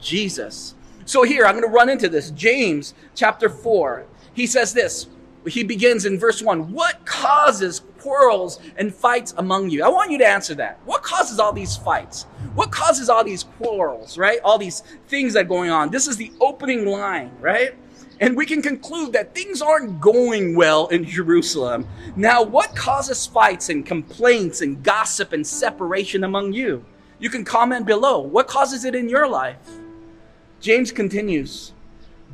jesus. 0.00 0.74
So 1.06 1.22
here 1.22 1.46
i'm 1.46 1.54
going 1.54 1.66
to 1.66 1.74
run 1.74 1.88
into 1.88 2.08
this. 2.08 2.30
James 2.30 2.94
chapter 3.14 3.48
4 3.48 4.04
he 4.34 4.46
says 4.46 4.72
this 4.72 5.06
he 5.46 5.64
begins 5.64 6.04
in 6.04 6.18
verse 6.18 6.42
1 6.42 6.72
What 6.72 7.04
causes 7.06 7.82
quarrels 7.98 8.60
and 8.76 8.94
fights 8.94 9.34
among 9.38 9.70
you? 9.70 9.84
I 9.84 9.88
want 9.88 10.10
you 10.10 10.18
to 10.18 10.26
answer 10.26 10.54
that. 10.56 10.80
What 10.84 11.02
causes 11.02 11.38
all 11.38 11.52
these 11.52 11.76
fights? 11.76 12.24
What 12.54 12.70
causes 12.70 13.08
all 13.08 13.24
these 13.24 13.44
quarrels, 13.44 14.18
right? 14.18 14.40
All 14.44 14.58
these 14.58 14.82
things 15.08 15.34
that 15.34 15.40
are 15.40 15.48
going 15.48 15.70
on. 15.70 15.90
This 15.90 16.06
is 16.06 16.16
the 16.16 16.32
opening 16.40 16.86
line, 16.86 17.30
right? 17.40 17.74
And 18.20 18.36
we 18.36 18.44
can 18.44 18.60
conclude 18.60 19.14
that 19.14 19.34
things 19.34 19.62
aren't 19.62 19.98
going 19.98 20.54
well 20.54 20.88
in 20.88 21.04
Jerusalem. 21.04 21.88
Now, 22.16 22.42
what 22.42 22.76
causes 22.76 23.26
fights 23.26 23.70
and 23.70 23.84
complaints 23.84 24.60
and 24.60 24.82
gossip 24.82 25.32
and 25.32 25.46
separation 25.46 26.24
among 26.24 26.52
you? 26.52 26.84
You 27.18 27.30
can 27.30 27.44
comment 27.44 27.86
below. 27.86 28.20
What 28.20 28.46
causes 28.46 28.84
it 28.84 28.94
in 28.94 29.08
your 29.08 29.26
life? 29.26 29.56
James 30.60 30.92
continues 30.92 31.72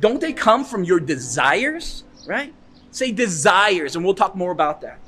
Don't 0.01 0.19
they 0.19 0.33
come 0.33 0.65
from 0.65 0.83
your 0.83 0.99
desires, 0.99 2.03
right? 2.27 2.53
Say 2.91 3.11
desires, 3.11 3.95
and 3.95 4.03
we'll 4.03 4.15
talk 4.15 4.35
more 4.35 4.51
about 4.51 4.81
that. 4.81 4.99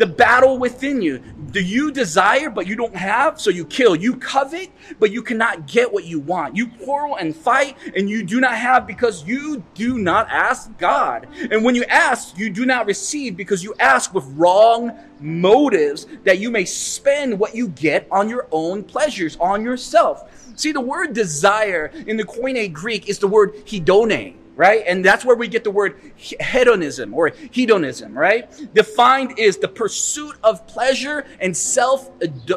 The 0.00 0.06
battle 0.06 0.56
within 0.56 1.02
you. 1.02 1.18
Do 1.50 1.62
you 1.62 1.92
desire, 1.92 2.48
but 2.48 2.66
you 2.66 2.74
don't 2.74 2.96
have, 2.96 3.38
so 3.38 3.50
you 3.50 3.66
kill? 3.66 3.94
You 3.94 4.16
covet, 4.16 4.70
but 4.98 5.12
you 5.12 5.20
cannot 5.20 5.66
get 5.66 5.92
what 5.92 6.04
you 6.04 6.20
want. 6.20 6.56
You 6.56 6.68
quarrel 6.68 7.16
and 7.16 7.36
fight, 7.36 7.76
and 7.94 8.08
you 8.08 8.22
do 8.22 8.40
not 8.40 8.54
have 8.54 8.86
because 8.86 9.26
you 9.26 9.62
do 9.74 9.98
not 9.98 10.26
ask 10.30 10.74
God. 10.78 11.28
And 11.50 11.62
when 11.62 11.74
you 11.74 11.84
ask, 11.84 12.38
you 12.38 12.48
do 12.48 12.64
not 12.64 12.86
receive 12.86 13.36
because 13.36 13.62
you 13.62 13.74
ask 13.78 14.14
with 14.14 14.24
wrong 14.36 14.92
motives 15.20 16.06
that 16.24 16.38
you 16.38 16.50
may 16.50 16.64
spend 16.64 17.38
what 17.38 17.54
you 17.54 17.68
get 17.68 18.06
on 18.10 18.30
your 18.30 18.48
own 18.52 18.82
pleasures, 18.82 19.36
on 19.38 19.62
yourself. 19.62 20.50
See, 20.56 20.72
the 20.72 20.80
word 20.80 21.12
desire 21.12 21.92
in 22.06 22.16
the 22.16 22.24
Koine 22.24 22.72
Greek 22.72 23.10
is 23.10 23.18
the 23.18 23.28
word 23.28 23.54
hedone 23.66 24.34
right? 24.60 24.84
And 24.86 25.02
that's 25.02 25.24
where 25.24 25.36
we 25.36 25.48
get 25.48 25.64
the 25.64 25.70
word 25.70 25.98
hedonism 26.16 27.14
or 27.14 27.32
hedonism, 27.50 28.12
right? 28.12 28.46
Defined 28.74 29.38
is 29.38 29.56
the 29.56 29.68
pursuit 29.68 30.36
of 30.44 30.66
pleasure 30.66 31.24
and 31.40 31.56
self 31.56 32.10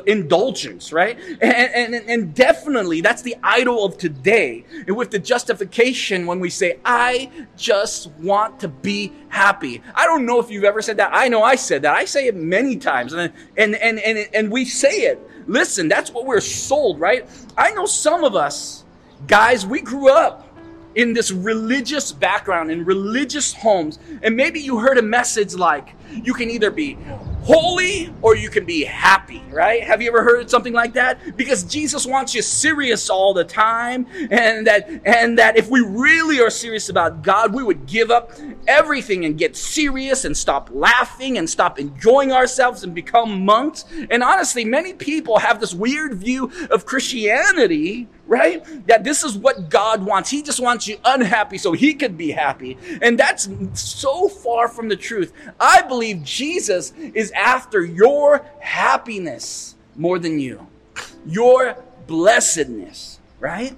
indulgence, 0.06 0.92
right? 0.92 1.18
And, 1.42 1.96
and, 1.96 2.10
and 2.10 2.36
definitely 2.36 3.00
that's 3.00 3.22
the 3.22 3.38
idol 3.42 3.86
of 3.86 3.98
today. 3.98 4.66
And 4.86 4.98
with 4.98 5.12
the 5.12 5.20
justification 5.20 6.26
when 6.26 6.42
we 6.42 6.50
say, 6.50 6.78
I 6.84 7.32
just 7.56 8.12
want 8.20 8.60
to 8.60 8.68
be 8.68 9.14
happy. 9.30 9.82
I 9.96 10.04
don't 10.04 10.26
know 10.26 10.42
if 10.42 10.52
you've 10.52 10.66
ever 10.66 10.82
said 10.82 10.98
that. 10.98 11.12
I 11.14 11.30
know 11.30 11.42
I 11.42 11.56
said 11.56 11.84
that. 11.84 11.96
I 11.96 12.04
say 12.04 12.28
it 12.28 12.36
many 12.36 12.76
times 12.76 13.14
and, 13.14 13.32
and, 13.56 13.76
and, 13.76 13.98
and, 14.00 14.28
and 14.34 14.52
we 14.52 14.66
say 14.66 15.04
it. 15.04 15.26
Listen, 15.48 15.88
that's 15.88 16.12
what 16.12 16.26
we're 16.26 16.42
sold, 16.42 17.00
right? 17.00 17.30
I 17.58 17.72
know 17.72 17.86
some 17.86 18.26
of 18.26 18.36
us, 18.36 18.84
guys, 19.26 19.66
we 19.66 19.80
grew 19.80 20.10
up 20.10 20.43
in 20.96 21.14
this 21.14 21.32
religious 21.32 22.12
background, 22.12 22.72
in 22.72 22.86
religious 22.86 23.54
homes, 23.54 24.00
and 24.22 24.36
maybe 24.36 24.60
you 24.60 24.80
heard 24.80 24.98
a 24.98 25.02
message 25.02 25.56
like, 25.56 25.96
you 26.12 26.34
can 26.34 26.50
either 26.50 26.72
be 26.72 26.98
holy 27.44 28.14
or 28.22 28.36
you 28.36 28.50
can 28.50 28.66
be 28.66 28.84
happy, 28.84 29.44
right? 29.52 29.84
Have 29.84 30.02
you 30.02 30.08
ever 30.08 30.24
heard 30.24 30.50
something 30.50 30.74
like 30.74 30.94
that? 30.94 31.36
Because 31.36 31.64
Jesus 31.64 32.06
wants 32.06 32.34
you 32.34 32.42
serious 32.42 33.10
all 33.10 33.34
the 33.34 33.44
time, 33.44 34.08
and 34.32 34.66
that 34.68 34.90
and 35.06 35.38
that 35.38 35.58
if 35.58 35.70
we 35.70 35.82
really 35.82 36.40
are 36.40 36.50
serious 36.50 36.90
about 36.90 37.22
God, 37.22 37.54
we 37.54 37.64
would 37.64 37.86
give 37.86 38.12
up 38.12 38.32
everything 38.68 39.26
and 39.26 39.38
get 39.38 39.56
serious 39.56 40.26
and 40.26 40.36
stop 40.36 40.70
laughing 40.72 41.38
and 41.38 41.50
stop 41.50 41.80
enjoying 41.80 42.32
ourselves 42.32 42.84
and 42.84 42.96
become 42.96 43.46
monks. 43.46 43.86
And 44.10 44.24
honestly, 44.24 44.64
many 44.64 44.94
people 44.94 45.40
have 45.40 45.60
this 45.60 45.74
weird 45.74 46.16
view 46.16 46.52
of 46.72 46.86
Christianity 46.86 48.08
right? 48.26 48.88
That 48.88 49.04
this 49.04 49.24
is 49.24 49.38
what 49.38 49.70
God 49.70 50.04
wants. 50.04 50.30
He 50.30 50.42
just 50.42 50.60
wants 50.60 50.88
you 50.88 50.98
unhappy 51.04 51.58
so 51.58 51.74
he 51.74 51.94
could 51.94 52.18
be 52.18 52.32
happy. 52.32 52.78
And 53.02 53.20
that's 53.20 53.50
so 53.74 54.30
far 54.30 54.68
from 54.68 54.90
the 54.90 54.96
truth. 54.96 55.34
I 55.60 55.82
believe 56.04 56.24
Jesus 56.24 56.92
is 57.14 57.32
after 57.32 57.84
your 57.84 58.46
happiness 58.60 59.76
more 59.96 60.20
than 60.20 60.38
you, 60.38 60.68
your 61.26 61.78
blessedness, 62.08 63.20
right? 63.40 63.76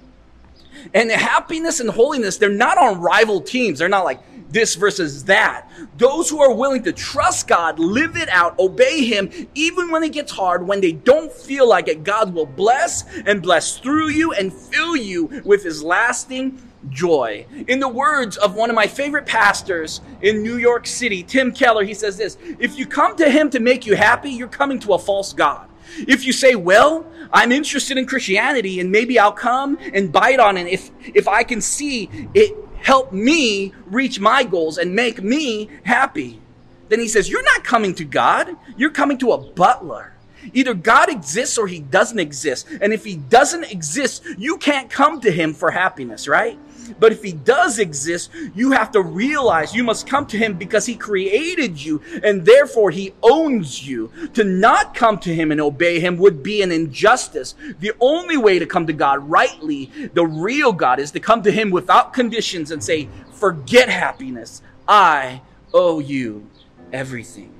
And 0.92 1.10
happiness 1.10 1.78
and 1.78 1.88
holiness, 1.88 2.36
they're 2.36 2.50
not 2.50 2.78
on 2.78 3.00
rival 3.00 3.40
teams. 3.40 3.78
They're 3.78 3.88
not 3.88 4.04
like, 4.04 4.20
this 4.50 4.74
versus 4.76 5.24
that. 5.24 5.68
Those 5.98 6.30
who 6.30 6.40
are 6.40 6.54
willing 6.54 6.82
to 6.84 6.92
trust 6.92 7.48
God, 7.48 7.78
live 7.78 8.16
it 8.16 8.28
out, 8.28 8.58
obey 8.58 9.04
Him, 9.04 9.30
even 9.54 9.90
when 9.90 10.02
it 10.02 10.12
gets 10.12 10.32
hard, 10.32 10.66
when 10.66 10.80
they 10.80 10.92
don't 10.92 11.32
feel 11.32 11.68
like 11.68 11.88
it, 11.88 12.04
God 12.04 12.32
will 12.32 12.46
bless 12.46 13.04
and 13.26 13.42
bless 13.42 13.78
through 13.78 14.10
you 14.10 14.32
and 14.32 14.52
fill 14.52 14.96
you 14.96 15.42
with 15.44 15.64
His 15.64 15.82
lasting 15.82 16.62
joy. 16.90 17.46
In 17.68 17.80
the 17.80 17.88
words 17.88 18.36
of 18.36 18.54
one 18.54 18.70
of 18.70 18.76
my 18.76 18.86
favorite 18.86 19.26
pastors 19.26 20.00
in 20.22 20.42
New 20.42 20.56
York 20.56 20.86
City, 20.86 21.22
Tim 21.22 21.52
Keller, 21.52 21.84
he 21.84 21.94
says 21.94 22.16
this 22.16 22.38
If 22.58 22.78
you 22.78 22.86
come 22.86 23.16
to 23.16 23.30
Him 23.30 23.50
to 23.50 23.60
make 23.60 23.86
you 23.86 23.96
happy, 23.96 24.30
you're 24.30 24.48
coming 24.48 24.78
to 24.80 24.94
a 24.94 24.98
false 24.98 25.32
God. 25.32 25.68
If 25.98 26.24
you 26.24 26.32
say, 26.32 26.54
well, 26.54 27.06
I'm 27.32 27.52
interested 27.52 27.96
in 27.96 28.06
Christianity 28.06 28.80
and 28.80 28.90
maybe 28.90 29.18
I'll 29.18 29.32
come 29.32 29.78
and 29.92 30.12
bite 30.12 30.40
on 30.40 30.56
it 30.56 30.66
if, 30.66 30.90
if 31.14 31.28
I 31.28 31.42
can 31.42 31.60
see 31.60 32.10
it 32.34 32.56
help 32.82 33.12
me 33.12 33.72
reach 33.86 34.20
my 34.20 34.44
goals 34.44 34.78
and 34.78 34.94
make 34.94 35.22
me 35.22 35.68
happy. 35.84 36.40
Then 36.88 37.00
he 37.00 37.08
says, 37.08 37.28
You're 37.28 37.42
not 37.42 37.64
coming 37.64 37.94
to 37.96 38.04
God, 38.04 38.56
you're 38.76 38.90
coming 38.90 39.18
to 39.18 39.32
a 39.32 39.38
butler. 39.38 40.12
Either 40.52 40.74
God 40.74 41.08
exists 41.08 41.58
or 41.58 41.66
he 41.66 41.80
doesn't 41.80 42.20
exist. 42.20 42.68
And 42.80 42.92
if 42.92 43.04
he 43.04 43.16
doesn't 43.16 43.64
exist, 43.64 44.24
you 44.38 44.58
can't 44.58 44.88
come 44.88 45.20
to 45.22 45.30
him 45.32 45.54
for 45.54 45.72
happiness, 45.72 46.28
right? 46.28 46.56
But 46.98 47.12
if 47.12 47.22
he 47.22 47.32
does 47.32 47.78
exist, 47.78 48.30
you 48.54 48.72
have 48.72 48.90
to 48.92 49.02
realize 49.02 49.74
you 49.74 49.84
must 49.84 50.06
come 50.06 50.26
to 50.26 50.38
him 50.38 50.54
because 50.54 50.86
he 50.86 50.94
created 50.94 51.82
you 51.82 52.02
and 52.22 52.44
therefore 52.44 52.90
he 52.90 53.14
owns 53.22 53.86
you. 53.86 54.10
To 54.34 54.44
not 54.44 54.94
come 54.94 55.18
to 55.18 55.34
him 55.34 55.50
and 55.50 55.60
obey 55.60 56.00
him 56.00 56.16
would 56.18 56.42
be 56.42 56.62
an 56.62 56.72
injustice. 56.72 57.54
The 57.80 57.92
only 58.00 58.36
way 58.36 58.58
to 58.58 58.66
come 58.66 58.86
to 58.86 58.92
God 58.92 59.28
rightly, 59.28 59.90
the 60.14 60.26
real 60.26 60.72
God, 60.72 61.00
is 61.00 61.10
to 61.12 61.20
come 61.20 61.42
to 61.42 61.50
him 61.50 61.70
without 61.70 62.12
conditions 62.12 62.70
and 62.70 62.82
say, 62.82 63.08
forget 63.32 63.88
happiness. 63.88 64.62
I 64.88 65.42
owe 65.74 65.98
you 65.98 66.48
everything. 66.92 67.52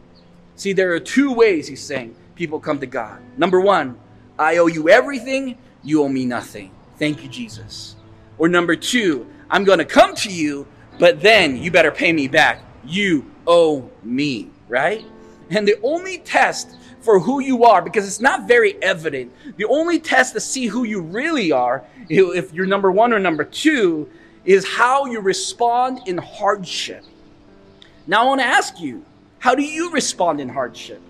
See, 0.55 0.73
there 0.73 0.93
are 0.93 1.01
two 1.01 1.33
ways 1.33 1.69
he's 1.69 1.83
saying 1.83 2.15
people 2.35 2.61
come 2.61 2.79
to 2.81 2.87
God. 2.87 3.21
Number 3.37 3.61
one, 3.61 3.99
I 4.39 4.59
owe 4.59 4.67
you 4.67 4.89
everything, 4.89 5.59
you 5.83 6.03
owe 6.03 6.09
me 6.09 6.25
nothing. 6.25 6.71
Thank 6.99 7.23
you, 7.23 7.29
Jesus. 7.29 7.96
Or 8.39 8.49
number 8.49 8.77
two, 8.77 9.27
I'm 9.51 9.65
going 9.65 9.79
to 9.79 9.85
come 9.85 10.15
to 10.17 10.31
you, 10.31 10.67
but 10.99 11.21
then 11.21 11.57
you 11.57 11.71
better 11.71 11.91
pay 11.91 12.13
me 12.13 12.29
back. 12.29 12.63
You 12.85 13.31
owe 13.47 13.91
me, 14.03 14.51
right? 14.69 15.05
And 15.51 15.67
the 15.67 15.79
only 15.83 16.19
test 16.19 16.77
for 17.01 17.21
who 17.21 17.41
you 17.41 17.65
are, 17.65 17.81
because 17.81 18.07
it's 18.07 18.21
not 18.21 18.49
very 18.49 18.83
evident, 18.83 19.33
the 19.57 19.65
only 19.67 20.01
test 20.01 20.33
to 20.35 20.41
see 20.41 20.67
who 20.67 20.85
you 20.85 21.01
really 21.01 21.53
are, 21.53 21.85
if 22.09 22.53
you're 22.53 22.67
number 22.67 22.91
one 22.91 23.13
or 23.13 23.19
number 23.19 23.45
two, 23.45 24.11
is 24.45 24.67
how 24.67 25.07
you 25.07 25.21
respond 25.21 26.01
in 26.07 26.19
hardship. 26.19 27.05
Now, 28.07 28.23
I 28.23 28.27
want 28.27 28.41
to 28.41 28.47
ask 28.47 28.81
you, 28.81 29.05
how 29.39 29.55
do 29.55 29.63
you 29.63 29.93
respond 29.93 30.41
in 30.41 30.49
hardship? 30.49 31.01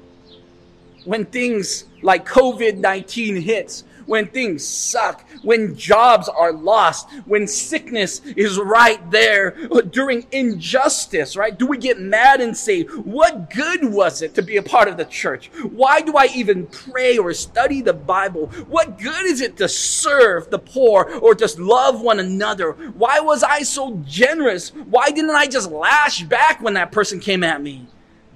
When 1.05 1.25
things 1.25 1.85
like 2.03 2.27
COVID 2.27 2.79
19 2.79 3.37
hits, 3.37 3.85
when 4.07 4.27
things 4.29 4.66
suck, 4.66 5.29
when 5.42 5.77
jobs 5.77 6.29
are 6.29 6.53
lost, 6.53 7.09
when 7.27 7.47
sickness 7.47 8.21
is 8.37 8.59
right 8.59 9.11
there, 9.11 9.57
uh, 9.71 9.81
during 9.81 10.27
injustice, 10.33 11.37
right? 11.37 11.59
Do 11.59 11.66
we 11.66 11.77
get 11.77 12.01
mad 12.01 12.40
and 12.40 12.57
say, 12.57 12.85
what 12.85 13.51
good 13.51 13.85
was 13.85 14.23
it 14.23 14.35
to 14.35 14.42
be 14.42 14.57
a 14.57 14.62
part 14.62 14.88
of 14.88 14.97
the 14.97 15.05
church? 15.05 15.51
Why 15.62 16.01
do 16.01 16.16
I 16.16 16.27
even 16.35 16.66
pray 16.66 17.19
or 17.19 17.33
study 17.35 17.83
the 17.83 17.92
Bible? 17.92 18.47
What 18.69 18.99
good 18.99 19.27
is 19.27 19.40
it 19.40 19.57
to 19.59 19.69
serve 19.69 20.51
the 20.51 20.59
poor 20.59 21.05
or 21.21 21.35
just 21.35 21.59
love 21.59 22.01
one 22.01 22.21
another? 22.21 22.73
Why 22.73 23.21
was 23.21 23.42
I 23.42 23.62
so 23.62 24.01
generous? 24.07 24.71
Why 24.71 25.11
didn't 25.11 25.31
I 25.35 25.47
just 25.47 25.71
lash 25.71 26.23
back 26.23 26.62
when 26.62 26.75
that 26.75 26.92
person 26.92 27.21
came 27.21 27.42
at 27.42 27.62
me? 27.62 27.87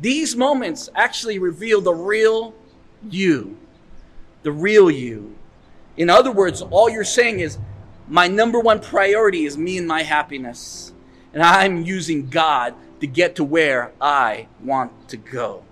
These 0.01 0.35
moments 0.35 0.89
actually 0.95 1.39
reveal 1.39 1.81
the 1.81 1.95
real 1.95 2.55
you. 3.09 3.57
The 4.43 4.53
real 4.53 4.91
you 4.91 5.37
In 5.97 6.11
other 6.11 6.33
words, 6.33 6.63
all 6.63 6.89
you're 6.89 7.05
saying 7.05 7.41
is, 7.41 7.59
my 8.09 8.27
number 8.27 8.59
one 8.59 8.81
priority 8.81 9.45
is 9.45 9.57
me 9.57 9.79
and 9.79 9.87
my 9.87 10.03
happiness. 10.03 10.93
And 11.33 11.43
I'm 11.43 11.83
using 11.83 12.29
God 12.29 12.75
to 13.01 13.07
get 13.07 13.37
to 13.37 13.45
where 13.45 13.93
I 14.01 14.49
want 14.63 15.09
to 15.09 15.17
go. 15.17 15.65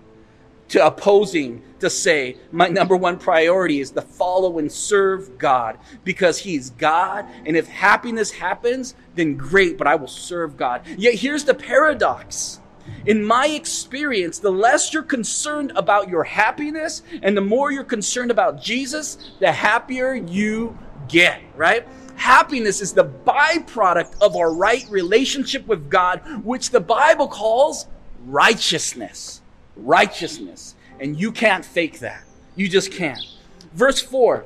To 0.68 0.87
opposing, 0.87 1.62
to 1.81 1.88
say, 1.88 2.37
my 2.52 2.68
number 2.68 2.94
one 2.94 3.18
priority 3.18 3.81
is 3.81 3.90
to 3.92 4.02
follow 4.02 4.59
and 4.59 4.70
serve 4.70 5.38
God 5.38 5.78
because 6.04 6.38
He's 6.38 6.70
God. 6.70 7.24
And 7.46 7.57
if 7.57 7.66
happiness 7.66 8.31
happens, 8.31 8.94
then 9.14 9.37
great, 9.37 9.78
but 9.78 9.87
I 9.87 9.94
will 9.94 10.09
serve 10.09 10.57
God. 10.57 10.83
Yet 10.96 11.14
here's 11.14 11.44
the 11.44 11.54
paradox. 11.54 12.61
In 13.07 13.24
my 13.24 13.46
experience, 13.46 14.38
the 14.38 14.51
less 14.51 14.92
you're 14.92 15.03
concerned 15.03 15.72
about 15.77 16.09
your 16.09 16.24
happiness 16.24 17.03
and 17.22 17.37
the 17.37 17.40
more 17.40 17.72
you're 17.72 17.85
concerned 17.85 18.31
about 18.31 18.62
Jesus, 18.62 19.33
the 19.40 19.51
happier 19.51 20.14
you 20.14 20.77
get, 21.09 21.40
right? 21.57 21.87
Happiness 22.16 22.81
is 22.81 22.92
the 22.92 23.05
byproduct 23.05 24.20
of 24.20 24.37
our 24.37 24.53
right 24.53 24.85
relationship 24.90 25.66
with 25.66 25.88
God, 25.88 26.20
which 26.44 26.70
the 26.70 26.81
Bible 26.81 27.29
calls 27.29 27.87
righteousness. 28.27 29.40
Righteousness. 29.77 30.74
And 31.01 31.18
you 31.18 31.31
can't 31.31 31.64
fake 31.64 32.01
that. 32.01 32.24
You 32.57 32.68
just 32.68 32.90
can't. 32.92 33.24
Verse 33.72 34.01
4, 34.01 34.44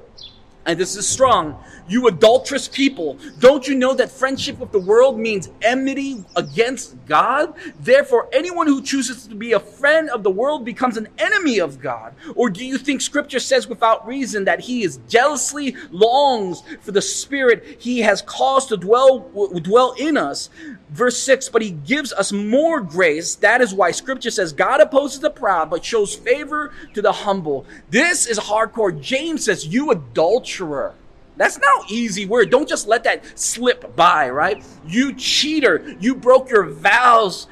and 0.66 0.78
this 0.78 0.96
is 0.96 1.08
strong. 1.08 1.62
You 1.88 2.06
adulterous 2.06 2.68
people, 2.68 3.18
don't 3.40 3.66
you 3.66 3.74
know 3.74 3.94
that 3.94 4.10
friendship 4.10 4.58
with 4.58 4.70
the 4.70 4.78
world 4.78 5.18
means 5.18 5.50
enmity 5.62 6.24
against 6.36 6.96
God? 7.06 7.54
Therefore, 7.80 8.28
anyone 8.32 8.66
who 8.66 8.82
chooses 8.82 9.26
to 9.26 9.34
be 9.34 9.52
a 9.52 9.60
friend 9.60 10.08
of 10.10 10.22
the 10.22 10.30
world 10.30 10.64
becomes 10.64 10.96
an 10.96 11.08
enemy 11.18 11.58
of 11.58 11.80
God. 11.80 12.14
Or 12.36 12.48
do 12.48 12.64
you 12.64 12.78
think 12.78 13.00
scripture 13.00 13.40
says 13.40 13.66
without 13.66 14.06
reason 14.06 14.44
that 14.44 14.60
he 14.60 14.84
is 14.84 14.98
jealously 15.08 15.76
longs 15.90 16.62
for 16.80 16.92
the 16.92 17.02
spirit 17.02 17.76
he 17.80 18.00
has 18.00 18.22
caused 18.22 18.68
to 18.68 18.76
dwell, 18.76 19.20
dwell 19.62 19.94
in 19.98 20.16
us? 20.16 20.48
Verse 20.92 21.18
6, 21.22 21.48
but 21.48 21.62
he 21.62 21.70
gives 21.70 22.12
us 22.12 22.32
more 22.32 22.80
grace. 22.80 23.34
That 23.36 23.62
is 23.62 23.72
why 23.72 23.92
scripture 23.92 24.30
says 24.30 24.52
God 24.52 24.80
opposes 24.80 25.20
the 25.20 25.30
proud, 25.30 25.70
but 25.70 25.84
shows 25.84 26.14
favor 26.14 26.72
to 26.92 27.00
the 27.00 27.12
humble. 27.12 27.64
This 27.88 28.26
is 28.26 28.38
hardcore. 28.38 29.00
James 29.00 29.46
says, 29.46 29.66
you 29.66 29.90
adulterer. 29.90 30.94
That's 31.42 31.58
no 31.58 31.84
easy 31.88 32.24
word. 32.24 32.50
Don't 32.50 32.68
just 32.68 32.86
let 32.86 33.02
that 33.02 33.36
slip 33.36 33.96
by, 33.96 34.30
right? 34.30 34.64
You 34.86 35.12
cheater. 35.12 35.96
You 35.98 36.14
broke 36.14 36.48
your 36.48 36.66
vows 36.66 37.48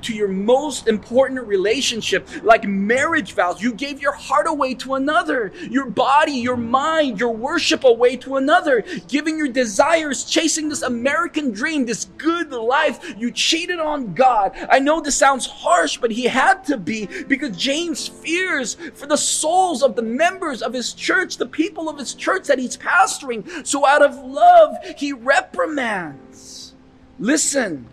to 0.00 0.14
your 0.14 0.28
most 0.28 0.88
important 0.88 1.46
relationship, 1.46 2.26
like 2.42 2.64
marriage 2.66 3.34
vows. 3.34 3.60
You 3.60 3.74
gave 3.74 4.00
your 4.00 4.14
heart 4.14 4.46
away 4.46 4.72
to 4.76 4.94
another, 4.94 5.52
your 5.68 5.84
body, 5.84 6.32
your 6.32 6.56
mind, 6.56 7.20
your 7.20 7.32
worship 7.32 7.84
away 7.84 8.16
to 8.16 8.36
another, 8.36 8.82
giving 9.08 9.36
your 9.36 9.48
desires, 9.48 10.24
chasing 10.24 10.70
this 10.70 10.80
American 10.80 11.50
dream, 11.50 11.84
this 11.84 12.06
good 12.16 12.50
life. 12.50 13.14
You 13.18 13.30
cheated 13.30 13.78
on 13.78 14.14
God. 14.14 14.52
I 14.70 14.78
know 14.78 15.02
this 15.02 15.16
sounds 15.16 15.44
harsh, 15.44 15.98
but 15.98 16.10
he 16.10 16.24
had 16.24 16.64
to 16.64 16.78
be 16.78 17.10
because 17.28 17.54
James 17.58 18.08
fears 18.08 18.78
for 18.94 19.06
the 19.06 19.18
souls 19.18 19.82
of 19.82 19.96
the 19.96 20.02
members 20.02 20.62
of 20.62 20.72
his 20.72 20.94
church, 20.94 21.36
the 21.36 21.44
people 21.44 21.90
of 21.90 21.98
his 21.98 22.14
church 22.14 22.46
that 22.46 22.58
he's 22.58 22.78
pastoring 22.78 23.33
so 23.64 23.86
out 23.86 24.02
of 24.02 24.14
love, 24.16 24.76
he 24.96 25.12
reprimands. 25.12 26.74
Listen, 27.18 27.86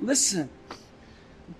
listen. 0.00 0.50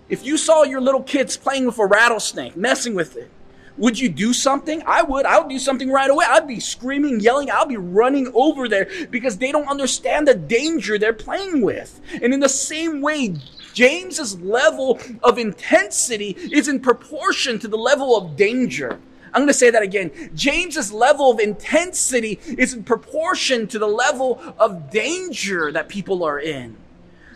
If 0.09 0.25
you 0.25 0.37
saw 0.37 0.63
your 0.63 0.81
little 0.81 1.03
kids 1.03 1.37
playing 1.37 1.67
with 1.67 1.79
a 1.79 1.87
rattlesnake, 1.87 2.57
messing 2.57 2.95
with 2.95 3.17
it, 3.17 3.31
would 3.79 3.99
you 3.99 4.09
do 4.09 4.33
something? 4.33 4.83
I 4.87 5.03
would. 5.03 5.27
I 5.27 5.39
would 5.39 5.51
do 5.51 5.59
something 5.59 5.91
right 5.91 6.09
away. 6.09 6.25
I'd 6.27 6.47
be 6.47 6.61
screaming, 6.61 7.21
yelling. 7.21 7.51
I'll 7.51 7.67
be 7.67 7.77
running 7.77 8.31
over 8.35 8.69
there 8.69 8.89
because 9.11 9.37
they 9.37 9.53
don't 9.53 9.69
understand 9.69 10.27
the 10.27 10.35
danger 10.35 10.99
they're 10.99 11.13
playing 11.13 11.61
with. 11.61 12.01
And 12.23 12.33
in 12.33 12.41
the 12.41 12.49
same 12.49 13.03
way, 13.03 13.35
James's 13.75 14.41
level 14.41 14.99
of 15.23 15.39
intensity 15.39 16.31
is 16.31 16.69
in 16.69 16.81
proportion 16.81 17.59
to 17.59 17.69
the 17.69 17.77
level 17.77 18.17
of 18.17 18.37
danger. 18.37 18.99
I'm 19.37 19.41
going 19.41 19.49
to 19.49 19.55
say 19.55 19.69
that 19.69 19.83
again. 19.83 20.31
James's 20.35 20.91
level 20.91 21.31
of 21.31 21.41
intensity 21.41 22.41
is 22.57 22.73
in 22.73 22.85
proportion 22.85 23.67
to 23.67 23.79
the 23.79 23.87
level 23.87 24.41
of 24.59 24.91
danger 24.91 25.71
that 25.73 25.91
people 25.91 26.25
are 26.25 26.41
in. 26.41 26.75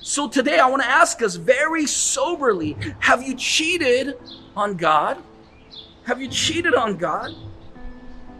So 0.00 0.26
today 0.26 0.58
I 0.58 0.66
want 0.66 0.80
to 0.80 0.88
ask 0.88 1.20
us 1.20 1.34
very 1.34 1.86
soberly, 1.86 2.74
have 3.00 3.22
you 3.22 3.36
cheated 3.36 4.16
on 4.56 4.78
God? 4.78 5.18
Have 6.04 6.22
you 6.22 6.28
cheated 6.28 6.74
on 6.74 6.96
God? 6.96 7.34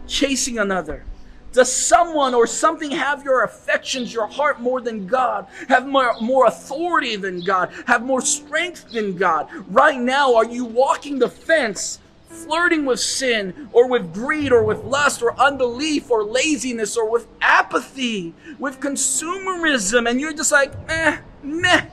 Chasing 0.06 0.58
another. 0.58 1.04
Does 1.52 1.70
someone 1.70 2.32
or 2.32 2.46
something 2.46 2.90
have 2.92 3.24
your 3.24 3.44
affections, 3.44 4.10
your 4.14 4.26
heart 4.26 4.58
more 4.62 4.80
than 4.80 5.06
God? 5.06 5.48
Have 5.68 5.86
more, 5.86 6.14
more 6.22 6.46
authority 6.46 7.16
than 7.16 7.42
God? 7.42 7.70
Have 7.86 8.04
more 8.04 8.22
strength 8.22 8.90
than 8.90 9.18
God? 9.18 9.50
Right 9.68 10.00
now, 10.00 10.34
are 10.34 10.46
you 10.46 10.64
walking 10.64 11.18
the 11.18 11.28
fence 11.28 11.98
flirting 12.30 12.84
with 12.86 13.00
sin 13.00 13.68
or 13.72 13.88
with 13.88 14.14
greed 14.14 14.52
or 14.52 14.62
with 14.62 14.82
lust 14.84 15.20
or 15.22 15.38
unbelief 15.38 16.10
or 16.10 16.24
laziness 16.24 16.96
or 16.96 17.10
with 17.10 17.26
apathy, 17.40 18.32
with 18.58 18.80
consumerism, 18.80 20.08
and 20.08 20.20
you're 20.20 20.32
just 20.32 20.52
like, 20.52 20.72
eh, 20.88 21.18
meh, 21.42 21.86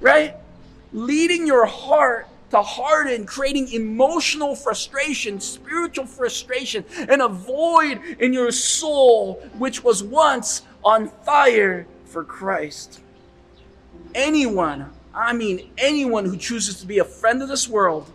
right? 0.00 0.36
Leading 0.92 1.46
your 1.46 1.66
heart 1.66 2.28
to 2.50 2.62
harden, 2.62 3.26
creating 3.26 3.72
emotional 3.72 4.54
frustration, 4.54 5.40
spiritual 5.40 6.06
frustration, 6.06 6.84
and 7.08 7.20
a 7.20 7.28
void 7.28 8.00
in 8.18 8.32
your 8.32 8.50
soul 8.50 9.34
which 9.58 9.82
was 9.84 10.02
once 10.02 10.62
on 10.84 11.08
fire 11.08 11.86
for 12.06 12.24
Christ. 12.24 13.00
Anyone, 14.14 14.90
I 15.14 15.32
mean 15.32 15.70
anyone 15.76 16.24
who 16.24 16.36
chooses 16.36 16.80
to 16.80 16.86
be 16.86 16.98
a 16.98 17.04
friend 17.04 17.42
of 17.42 17.48
this 17.48 17.68
world, 17.68 18.10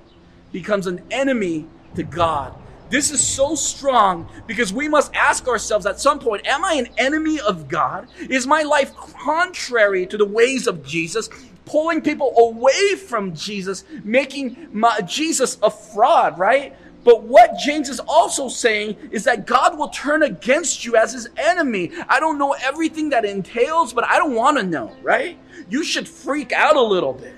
becomes 0.53 0.87
an 0.87 1.03
enemy 1.11 1.67
to 1.95 2.03
God. 2.03 2.55
This 2.89 3.11
is 3.11 3.25
so 3.25 3.55
strong 3.55 4.29
because 4.45 4.71
we 4.71 4.87
must 4.87 5.13
ask 5.15 5.47
ourselves 5.47 5.85
at 5.85 5.99
some 5.99 6.19
point 6.19 6.45
Am 6.45 6.63
I 6.63 6.75
an 6.75 6.87
enemy 6.97 7.39
of 7.39 7.67
God? 7.67 8.07
Is 8.29 8.47
my 8.47 8.61
life 8.61 8.95
contrary 8.95 10.05
to 10.05 10.17
the 10.17 10.25
ways 10.25 10.67
of 10.67 10.85
Jesus? 10.85 11.27
Pulling 11.65 12.01
people 12.01 12.33
away 12.37 12.95
from 12.95 13.33
Jesus, 13.33 13.83
making 14.03 14.67
my, 14.71 15.01
Jesus 15.01 15.57
a 15.63 15.71
fraud, 15.71 16.37
right? 16.37 16.75
But 17.03 17.23
what 17.23 17.57
James 17.57 17.89
is 17.89 17.99
also 17.99 18.47
saying 18.47 18.97
is 19.11 19.23
that 19.23 19.47
God 19.47 19.77
will 19.77 19.89
turn 19.89 20.23
against 20.23 20.85
you 20.85 20.95
as 20.95 21.13
his 21.13 21.29
enemy. 21.35 21.91
I 22.07 22.19
don't 22.19 22.37
know 22.37 22.55
everything 22.61 23.09
that 23.09 23.25
entails, 23.25 23.91
but 23.91 24.05
I 24.05 24.17
don't 24.17 24.35
want 24.35 24.57
to 24.57 24.63
know, 24.63 24.95
right? 25.01 25.37
You 25.69 25.83
should 25.83 26.07
freak 26.07 26.51
out 26.51 26.75
a 26.75 26.81
little 26.81 27.13
bit. 27.13 27.35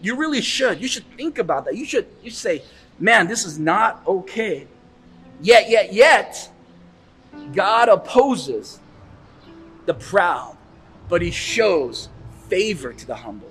You 0.00 0.16
really 0.16 0.40
should. 0.40 0.80
You 0.80 0.88
should 0.88 1.04
think 1.16 1.38
about 1.38 1.64
that. 1.64 1.76
You 1.76 1.84
should 1.84 2.06
you 2.22 2.30
say, 2.30 2.62
man, 2.98 3.26
this 3.26 3.44
is 3.44 3.58
not 3.58 4.02
okay. 4.06 4.66
Yet, 5.40 5.68
yet, 5.70 5.92
yet, 5.92 6.50
God 7.54 7.88
opposes 7.88 8.80
the 9.86 9.94
proud, 9.94 10.56
but 11.08 11.22
he 11.22 11.30
shows 11.30 12.08
favor 12.48 12.92
to 12.92 13.06
the 13.06 13.14
humble. 13.14 13.50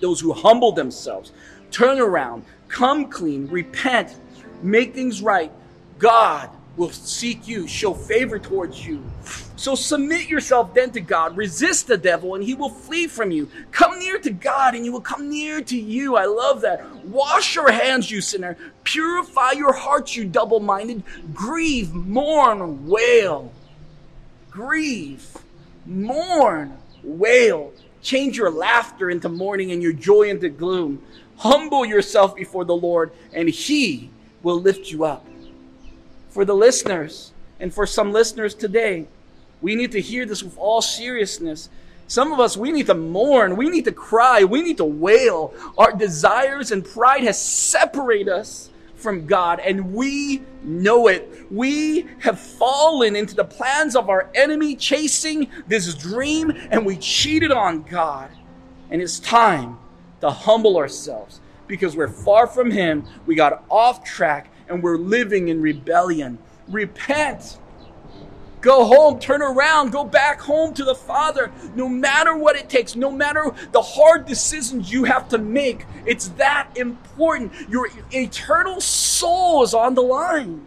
Those 0.00 0.20
who 0.20 0.32
humble 0.32 0.72
themselves, 0.72 1.32
turn 1.70 1.98
around, 1.98 2.44
come 2.68 3.08
clean, 3.10 3.46
repent, 3.48 4.16
make 4.62 4.94
things 4.94 5.22
right. 5.22 5.52
God 5.98 6.50
will 6.76 6.90
seek 6.90 7.46
you, 7.46 7.66
show 7.66 7.92
favor 7.92 8.38
towards 8.38 8.86
you. 8.86 9.02
So 9.56 9.74
submit 9.74 10.28
yourself 10.28 10.74
then 10.74 10.90
to 10.92 11.00
God, 11.00 11.36
resist 11.36 11.86
the 11.86 11.96
devil, 11.96 12.34
and 12.34 12.42
he 12.42 12.54
will 12.54 12.70
flee 12.70 13.06
from 13.06 13.30
you. 13.30 13.48
Come 13.70 13.98
near 13.98 14.18
to 14.18 14.30
God, 14.30 14.74
and 14.74 14.82
he 14.82 14.90
will 14.90 15.00
come 15.00 15.28
near 15.28 15.60
to 15.60 15.78
you. 15.78 16.16
I 16.16 16.24
love 16.24 16.62
that. 16.62 16.84
Wash 17.04 17.54
your 17.54 17.70
hands, 17.70 18.10
you 18.10 18.20
sinner. 18.20 18.56
Purify 18.84 19.52
your 19.52 19.72
hearts, 19.72 20.16
you 20.16 20.24
double 20.24 20.60
minded. 20.60 21.02
Grieve, 21.32 21.92
mourn, 21.94 22.88
wail. 22.88 23.52
Grieve, 24.50 25.38
mourn, 25.86 26.76
wail. 27.02 27.72
Change 28.00 28.36
your 28.36 28.50
laughter 28.50 29.10
into 29.10 29.28
mourning 29.28 29.70
and 29.70 29.82
your 29.82 29.92
joy 29.92 30.22
into 30.22 30.48
gloom. 30.48 31.00
Humble 31.36 31.84
yourself 31.84 32.34
before 32.34 32.64
the 32.64 32.74
Lord, 32.74 33.12
and 33.32 33.48
he 33.48 34.10
will 34.42 34.60
lift 34.60 34.90
you 34.90 35.04
up 35.04 35.24
for 36.32 36.44
the 36.44 36.54
listeners 36.54 37.32
and 37.60 37.72
for 37.72 37.86
some 37.86 38.10
listeners 38.10 38.54
today. 38.54 39.06
We 39.60 39.76
need 39.76 39.92
to 39.92 40.00
hear 40.00 40.26
this 40.26 40.42
with 40.42 40.56
all 40.58 40.82
seriousness. 40.82 41.68
Some 42.08 42.32
of 42.32 42.40
us, 42.40 42.56
we 42.56 42.72
need 42.72 42.86
to 42.86 42.94
mourn. 42.94 43.56
We 43.56 43.68
need 43.68 43.84
to 43.84 43.92
cry. 43.92 44.42
We 44.44 44.62
need 44.62 44.78
to 44.78 44.84
wail. 44.84 45.54
Our 45.78 45.92
desires 45.92 46.72
and 46.72 46.84
pride 46.84 47.22
has 47.24 47.40
separated 47.40 48.28
us 48.28 48.70
from 48.96 49.26
God, 49.26 49.60
and 49.60 49.94
we 49.94 50.42
know 50.62 51.08
it. 51.08 51.46
We 51.50 52.06
have 52.20 52.38
fallen 52.40 53.16
into 53.16 53.34
the 53.34 53.44
plans 53.44 53.96
of 53.96 54.08
our 54.08 54.30
enemy, 54.34 54.76
chasing 54.76 55.48
this 55.66 55.94
dream, 55.94 56.52
and 56.70 56.86
we 56.86 56.96
cheated 56.96 57.50
on 57.50 57.82
God. 57.82 58.30
And 58.90 59.02
it's 59.02 59.18
time 59.20 59.78
to 60.20 60.30
humble 60.30 60.76
ourselves 60.76 61.40
because 61.66 61.96
we're 61.96 62.08
far 62.08 62.46
from 62.46 62.70
Him. 62.70 63.04
We 63.26 63.34
got 63.34 63.64
off 63.68 64.04
track 64.04 64.50
and 64.72 64.82
we're 64.82 64.96
living 64.96 65.48
in 65.48 65.60
rebellion. 65.60 66.38
Repent. 66.68 67.58
Go 68.62 68.84
home, 68.84 69.18
turn 69.18 69.42
around, 69.42 69.90
go 69.90 70.04
back 70.04 70.40
home 70.40 70.72
to 70.74 70.84
the 70.84 70.94
Father. 70.94 71.50
No 71.74 71.88
matter 71.88 72.36
what 72.36 72.56
it 72.56 72.68
takes, 72.68 72.94
no 72.94 73.10
matter 73.10 73.50
the 73.72 73.82
hard 73.82 74.24
decisions 74.24 74.92
you 74.92 75.04
have 75.04 75.28
to 75.30 75.38
make, 75.38 75.84
it's 76.06 76.28
that 76.28 76.68
important. 76.76 77.52
Your 77.68 77.88
eternal 78.12 78.80
soul 78.80 79.64
is 79.64 79.74
on 79.74 79.94
the 79.94 80.02
line. 80.02 80.64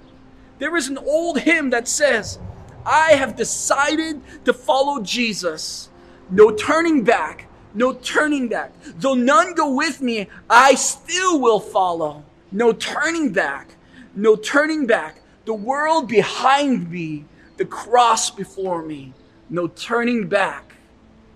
There 0.60 0.76
is 0.76 0.90
an 0.90 0.98
old 0.98 1.40
hymn 1.40 1.70
that 1.70 1.88
says, 1.88 2.38
I 2.86 3.14
have 3.14 3.36
decided 3.36 4.22
to 4.44 4.54
follow 4.54 5.02
Jesus. 5.02 5.90
No 6.30 6.52
turning 6.52 7.04
back, 7.04 7.48
no 7.74 7.94
turning 7.94 8.50
back. 8.50 8.74
Though 9.00 9.16
none 9.16 9.54
go 9.54 9.74
with 9.74 10.02
me, 10.02 10.28
I 10.50 10.76
still 10.76 11.40
will 11.40 11.62
follow. 11.62 12.24
No 12.52 12.74
turning 12.74 13.32
back, 13.32 13.75
no 14.16 14.36
turning 14.36 14.88
back. 14.88 15.22
The 15.46 15.54
world 15.54 16.08
behind 16.08 16.90
me, 16.90 17.26
the 17.58 17.66
cross 17.66 18.32
before 18.32 18.82
me. 18.82 19.14
No 19.50 19.68
turning 19.68 20.28
back, 20.28 20.74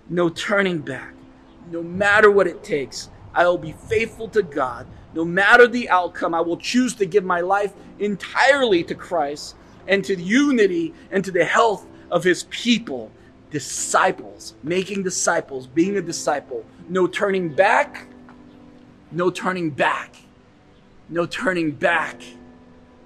no 0.10 0.30
turning 0.30 0.80
back. 0.80 1.14
No 1.70 1.84
matter 1.84 2.32
what 2.32 2.48
it 2.48 2.64
takes, 2.64 3.10
I 3.34 3.46
will 3.46 3.58
be 3.58 3.74
faithful 3.74 4.28
to 4.30 4.42
God. 4.42 4.88
No 5.14 5.24
matter 5.24 5.68
the 5.68 5.90
outcome, 5.90 6.34
I 6.34 6.42
will 6.42 6.58
choose 6.58 6.96
to 6.96 7.06
give 7.06 7.24
my 7.24 7.42
life 7.42 7.74
entirely 8.00 8.84
to 8.86 8.96
Christ 8.96 9.56
and 9.88 10.04
to 10.06 10.16
unity 10.16 10.94
and 11.12 11.24
to 11.26 11.32
the 11.32 11.46
health 11.46 11.86
of 12.10 12.24
his 12.24 12.44
people. 12.50 13.12
Disciples, 13.52 14.54
making 14.64 15.04
disciples, 15.04 15.68
being 15.68 15.98
a 15.98 16.02
disciple. 16.02 16.64
No 16.88 17.08
turning 17.08 17.50
back, 17.50 18.08
no 19.12 19.30
turning 19.30 19.70
back, 19.72 20.16
no 21.10 21.26
turning 21.26 21.72
back, 21.72 22.22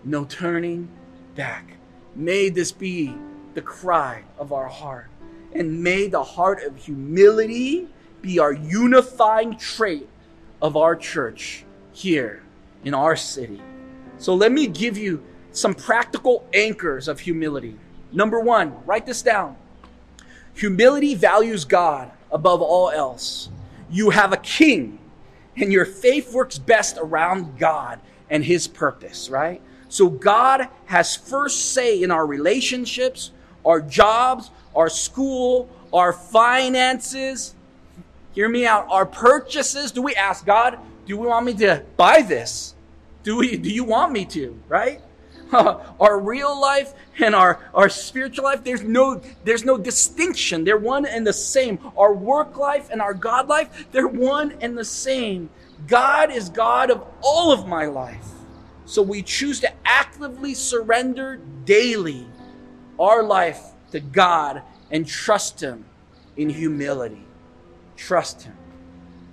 no 0.03 0.25
turning 0.25 0.89
back. 1.35 1.77
May 2.15 2.49
this 2.49 2.71
be 2.71 3.15
the 3.53 3.61
cry 3.61 4.23
of 4.37 4.51
our 4.51 4.67
heart. 4.67 5.09
And 5.53 5.83
may 5.83 6.07
the 6.07 6.23
heart 6.23 6.63
of 6.63 6.77
humility 6.77 7.87
be 8.21 8.39
our 8.39 8.53
unifying 8.53 9.57
trait 9.57 10.09
of 10.61 10.75
our 10.77 10.95
church 10.95 11.65
here 11.91 12.43
in 12.83 12.93
our 12.93 13.15
city. 13.15 13.61
So 14.17 14.33
let 14.33 14.51
me 14.51 14.67
give 14.67 14.97
you 14.97 15.23
some 15.51 15.73
practical 15.73 16.47
anchors 16.53 17.07
of 17.07 17.19
humility. 17.19 17.77
Number 18.11 18.39
one, 18.39 18.83
write 18.85 19.05
this 19.05 19.21
down. 19.21 19.55
Humility 20.55 21.15
values 21.15 21.65
God 21.65 22.11
above 22.31 22.61
all 22.61 22.89
else. 22.89 23.49
You 23.89 24.11
have 24.11 24.33
a 24.33 24.37
king, 24.37 24.99
and 25.55 25.71
your 25.71 25.85
faith 25.85 26.33
works 26.33 26.57
best 26.57 26.97
around 26.99 27.59
God 27.59 27.99
and 28.29 28.43
his 28.43 28.67
purpose, 28.67 29.29
right? 29.29 29.61
So 29.93 30.09
God 30.09 30.69
has 30.85 31.15
first 31.15 31.73
say 31.73 32.01
in 32.01 32.09
our 32.09 32.25
relationships, 32.25 33.29
our 33.63 33.79
jobs, 33.79 34.49
our 34.75 34.89
school, 34.89 35.69
our 35.93 36.11
finances. 36.11 37.53
Hear 38.31 38.49
me 38.49 38.65
out. 38.65 38.87
Our 38.89 39.05
purchases. 39.05 39.91
Do 39.91 40.01
we 40.01 40.15
ask 40.15 40.47
God, 40.47 40.79
do 41.05 41.15
we 41.15 41.27
want 41.27 41.45
me 41.45 41.53
to 41.57 41.83
buy 41.95 42.23
this? 42.23 42.73
Do 43.21 43.37
we 43.37 43.55
do 43.55 43.69
you 43.69 43.83
want 43.83 44.11
me 44.11 44.25
to, 44.25 44.59
right? 44.67 44.99
our 45.53 46.19
real 46.19 46.59
life 46.59 46.95
and 47.19 47.35
our, 47.35 47.59
our 47.75 47.87
spiritual 47.87 48.45
life, 48.45 48.63
there's 48.63 48.81
no, 48.81 49.21
there's 49.43 49.63
no 49.63 49.77
distinction. 49.77 50.63
They're 50.63 50.75
one 50.75 51.05
and 51.05 51.27
the 51.27 51.33
same. 51.33 51.77
Our 51.95 52.15
work 52.15 52.57
life 52.57 52.89
and 52.89 52.99
our 52.99 53.13
God 53.13 53.47
life, 53.47 53.85
they're 53.91 54.07
one 54.07 54.55
and 54.59 54.75
the 54.75 54.85
same. 54.85 55.51
God 55.85 56.31
is 56.31 56.49
God 56.49 56.89
of 56.89 57.05
all 57.21 57.51
of 57.51 57.67
my 57.67 57.85
life. 57.85 58.32
So 58.93 59.01
we 59.01 59.23
choose 59.23 59.59
to 59.61 59.71
actively 59.85 60.53
surrender 60.53 61.39
daily 61.65 62.27
our 62.99 63.23
life 63.23 63.59
to 63.89 63.99
God 63.99 64.61
and 64.91 65.07
trust 65.07 65.59
Him 65.59 65.83
in 66.37 66.47
humility. 66.47 67.25
Trust 67.97 68.43
Him. 68.43 68.55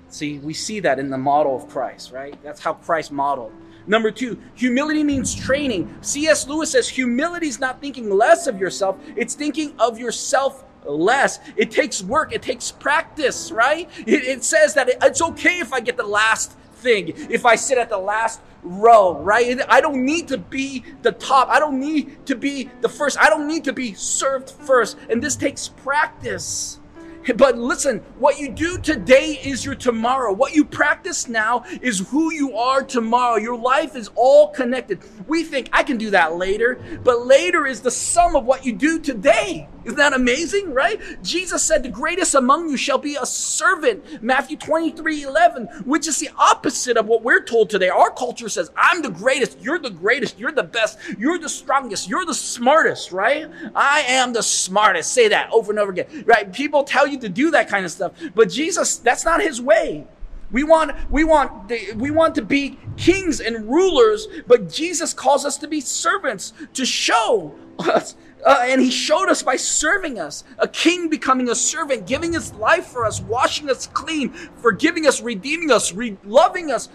See, 0.09 0.39
we 0.39 0.55
see 0.55 0.81
that 0.81 0.99
in 0.99 1.11
the 1.11 1.19
model 1.19 1.55
of 1.55 1.69
Christ, 1.69 2.11
right? 2.11 2.43
That's 2.43 2.63
how 2.63 2.73
Christ 2.73 3.13
modeled. 3.13 3.53
Number 3.87 4.11
two, 4.11 4.41
humility 4.55 5.05
means 5.05 5.35
training. 5.35 5.95
C.S. 6.01 6.49
Lewis 6.49 6.71
says 6.71 6.89
humility 6.89 7.49
is 7.49 7.61
not 7.61 7.83
thinking 7.83 8.09
less 8.09 8.47
of 8.47 8.59
yourself, 8.59 8.97
it's 9.15 9.35
thinking 9.35 9.75
of 9.79 9.99
yourself 9.99 10.65
less. 10.87 11.39
It 11.57 11.71
takes 11.71 12.03
work, 12.03 12.33
it 12.33 12.41
takes 12.41 12.73
practice, 12.73 13.53
right? 13.53 13.91
It, 14.07 14.25
it 14.25 14.43
says 14.43 14.73
that 14.73 14.89
it, 14.89 14.97
it's 15.03 15.21
okay 15.21 15.59
if 15.59 15.75
I 15.75 15.81
get 15.81 15.99
the 15.99 16.07
last 16.07 16.57
thing, 16.81 17.13
if 17.31 17.47
I 17.47 17.57
sit 17.57 17.79
at 17.79 17.89
the 17.89 17.99
last 17.99 18.41
row, 18.63 19.19
right? 19.19 19.61
I 19.69 19.81
don't 19.81 20.05
need 20.05 20.29
to 20.29 20.39
be 20.39 20.85
the 21.03 21.13
top. 21.13 21.49
I 21.49 21.59
don't 21.59 21.79
need 21.79 22.27
to 22.27 22.35
be 22.35 22.71
the 22.81 22.89
first. 22.89 23.19
I 23.21 23.29
don't 23.29 23.47
need 23.47 23.65
to 23.65 23.73
be 23.73 23.95
served 23.95 24.51
first. 24.51 24.97
And 25.09 25.23
this 25.23 25.37
takes 25.37 25.69
practice. 25.69 26.80
But 27.37 27.59
listen, 27.59 28.01
what 28.19 28.39
you 28.39 28.51
do 28.51 28.79
today 28.79 29.41
is 29.43 29.65
your 29.65 29.75
tomorrow. 29.75 30.33
What 30.33 30.55
you 30.55 30.65
practice 30.65 31.29
now 31.29 31.65
is 31.81 31.99
who 32.11 32.33
you 32.33 32.57
are 32.57 32.83
tomorrow. 32.83 33.37
Your 33.37 33.57
life 33.57 33.97
is 33.97 34.11
all 34.15 34.49
connected. 34.49 35.01
We 35.27 35.45
think 35.45 35.69
I 35.73 35.83
can 35.83 35.97
do 35.97 36.11
that 36.11 36.37
later, 36.37 36.81
but 37.03 37.27
later 37.27 37.67
is 37.67 37.81
the 37.81 37.91
sum 37.91 38.37
of 38.37 38.45
what 38.45 38.65
you 38.65 38.73
do 38.75 38.99
today. 38.99 39.69
Isn't 39.85 39.97
that 39.97 40.13
amazing, 40.13 40.75
right? 40.75 41.01
Jesus 41.23 41.63
said, 41.63 41.83
The 41.83 41.89
greatest 41.89 42.35
among 42.35 42.69
you 42.69 42.77
shall 42.77 42.99
be 42.99 43.17
a 43.17 43.25
servant. 43.25 44.23
Matthew 44.23 44.57
23 44.59 45.23
11, 45.23 45.67
which 45.85 46.07
is 46.07 46.19
the 46.19 46.29
opposite 46.37 46.97
of 46.97 47.07
what 47.07 47.23
we're 47.23 47.43
told 47.43 47.71
today. 47.71 47.89
Our 47.89 48.11
culture 48.11 48.49
says, 48.49 48.71
I'm 48.77 49.01
the 49.01 49.11
greatest, 49.11 49.61
you're 49.61 49.79
the 49.79 49.91
greatest, 49.91 50.39
you're 50.39 50.53
the 50.53 50.63
best, 50.63 50.99
you're 51.19 51.39
the 51.39 51.49
strongest, 51.49 52.09
you're 52.09 52.27
the 52.27 52.35
smartest, 52.35 53.11
right? 53.13 53.49
I 53.75 54.03
am 54.03 54.33
the 54.33 54.43
smartest. 54.43 55.13
Say 55.13 55.29
that 55.29 55.51
over 55.51 55.73
and 55.73 55.79
over 55.79 55.93
again, 55.93 56.25
right? 56.27 56.53
People 56.53 56.85
tell 56.85 57.07
you 57.11 57.19
to 57.21 57.29
do 57.29 57.51
that 57.51 57.69
kind 57.69 57.85
of 57.85 57.91
stuff, 57.91 58.13
but 58.35 58.51
Jesus, 58.51 58.97
that's 58.97 59.25
not 59.25 59.43
his 59.43 59.61
way. 59.61 60.07
We 60.53 60.65
want, 60.65 60.97
we 61.11 61.23
want, 61.23 61.73
we 61.97 62.11
want 62.11 62.35
to 62.35 62.43
be 62.43 62.79
kings 62.97 63.41
and 63.41 63.69
rulers, 63.69 64.27
but 64.47 64.69
Jesus 64.69 65.15
calls 65.15 65.45
us 65.45 65.57
to 65.59 65.69
be 65.69 65.81
servants 65.81 66.53
to 66.75 66.85
show 66.85 67.55
us 67.79 68.17
uh, 68.45 68.63
and 68.65 68.81
he 68.81 68.91
showed 68.91 69.29
us 69.29 69.43
by 69.43 69.57
serving 69.57 70.19
us. 70.19 70.45
A 70.59 70.69
king 70.69 71.09
becoming 71.09 71.49
a 71.49 71.55
servant, 71.55 72.07
giving 72.07 72.33
his 72.33 72.53
life 72.55 72.87
for 72.87 73.05
us, 73.05 73.21
washing 73.21 73.71
us 73.71 73.87
clean, 73.89 74.31
forgiving 74.31 75.07
us, 75.07 75.21
redeeming 75.21 75.71
us, 75.71 75.93
re- 75.93 76.17
loving 76.25 76.71
us. 76.71 76.89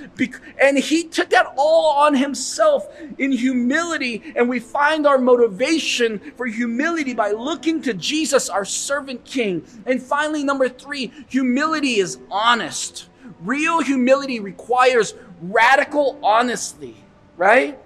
And 0.59 0.77
he 0.77 1.03
took 1.03 1.29
that 1.29 1.53
all 1.57 1.91
on 2.03 2.15
himself 2.15 2.87
in 3.17 3.31
humility. 3.31 4.33
And 4.35 4.49
we 4.49 4.59
find 4.59 5.05
our 5.05 5.17
motivation 5.17 6.19
for 6.35 6.45
humility 6.45 7.13
by 7.13 7.31
looking 7.31 7.81
to 7.83 7.93
Jesus, 7.93 8.49
our 8.49 8.65
servant 8.65 9.25
king. 9.25 9.65
And 9.85 10.01
finally, 10.01 10.43
number 10.43 10.69
three, 10.69 11.11
humility 11.27 11.99
is 11.99 12.17
honest. 12.31 13.07
Real 13.41 13.81
humility 13.81 14.39
requires 14.39 15.13
radical 15.41 16.19
honesty, 16.23 16.95
right? 17.37 17.79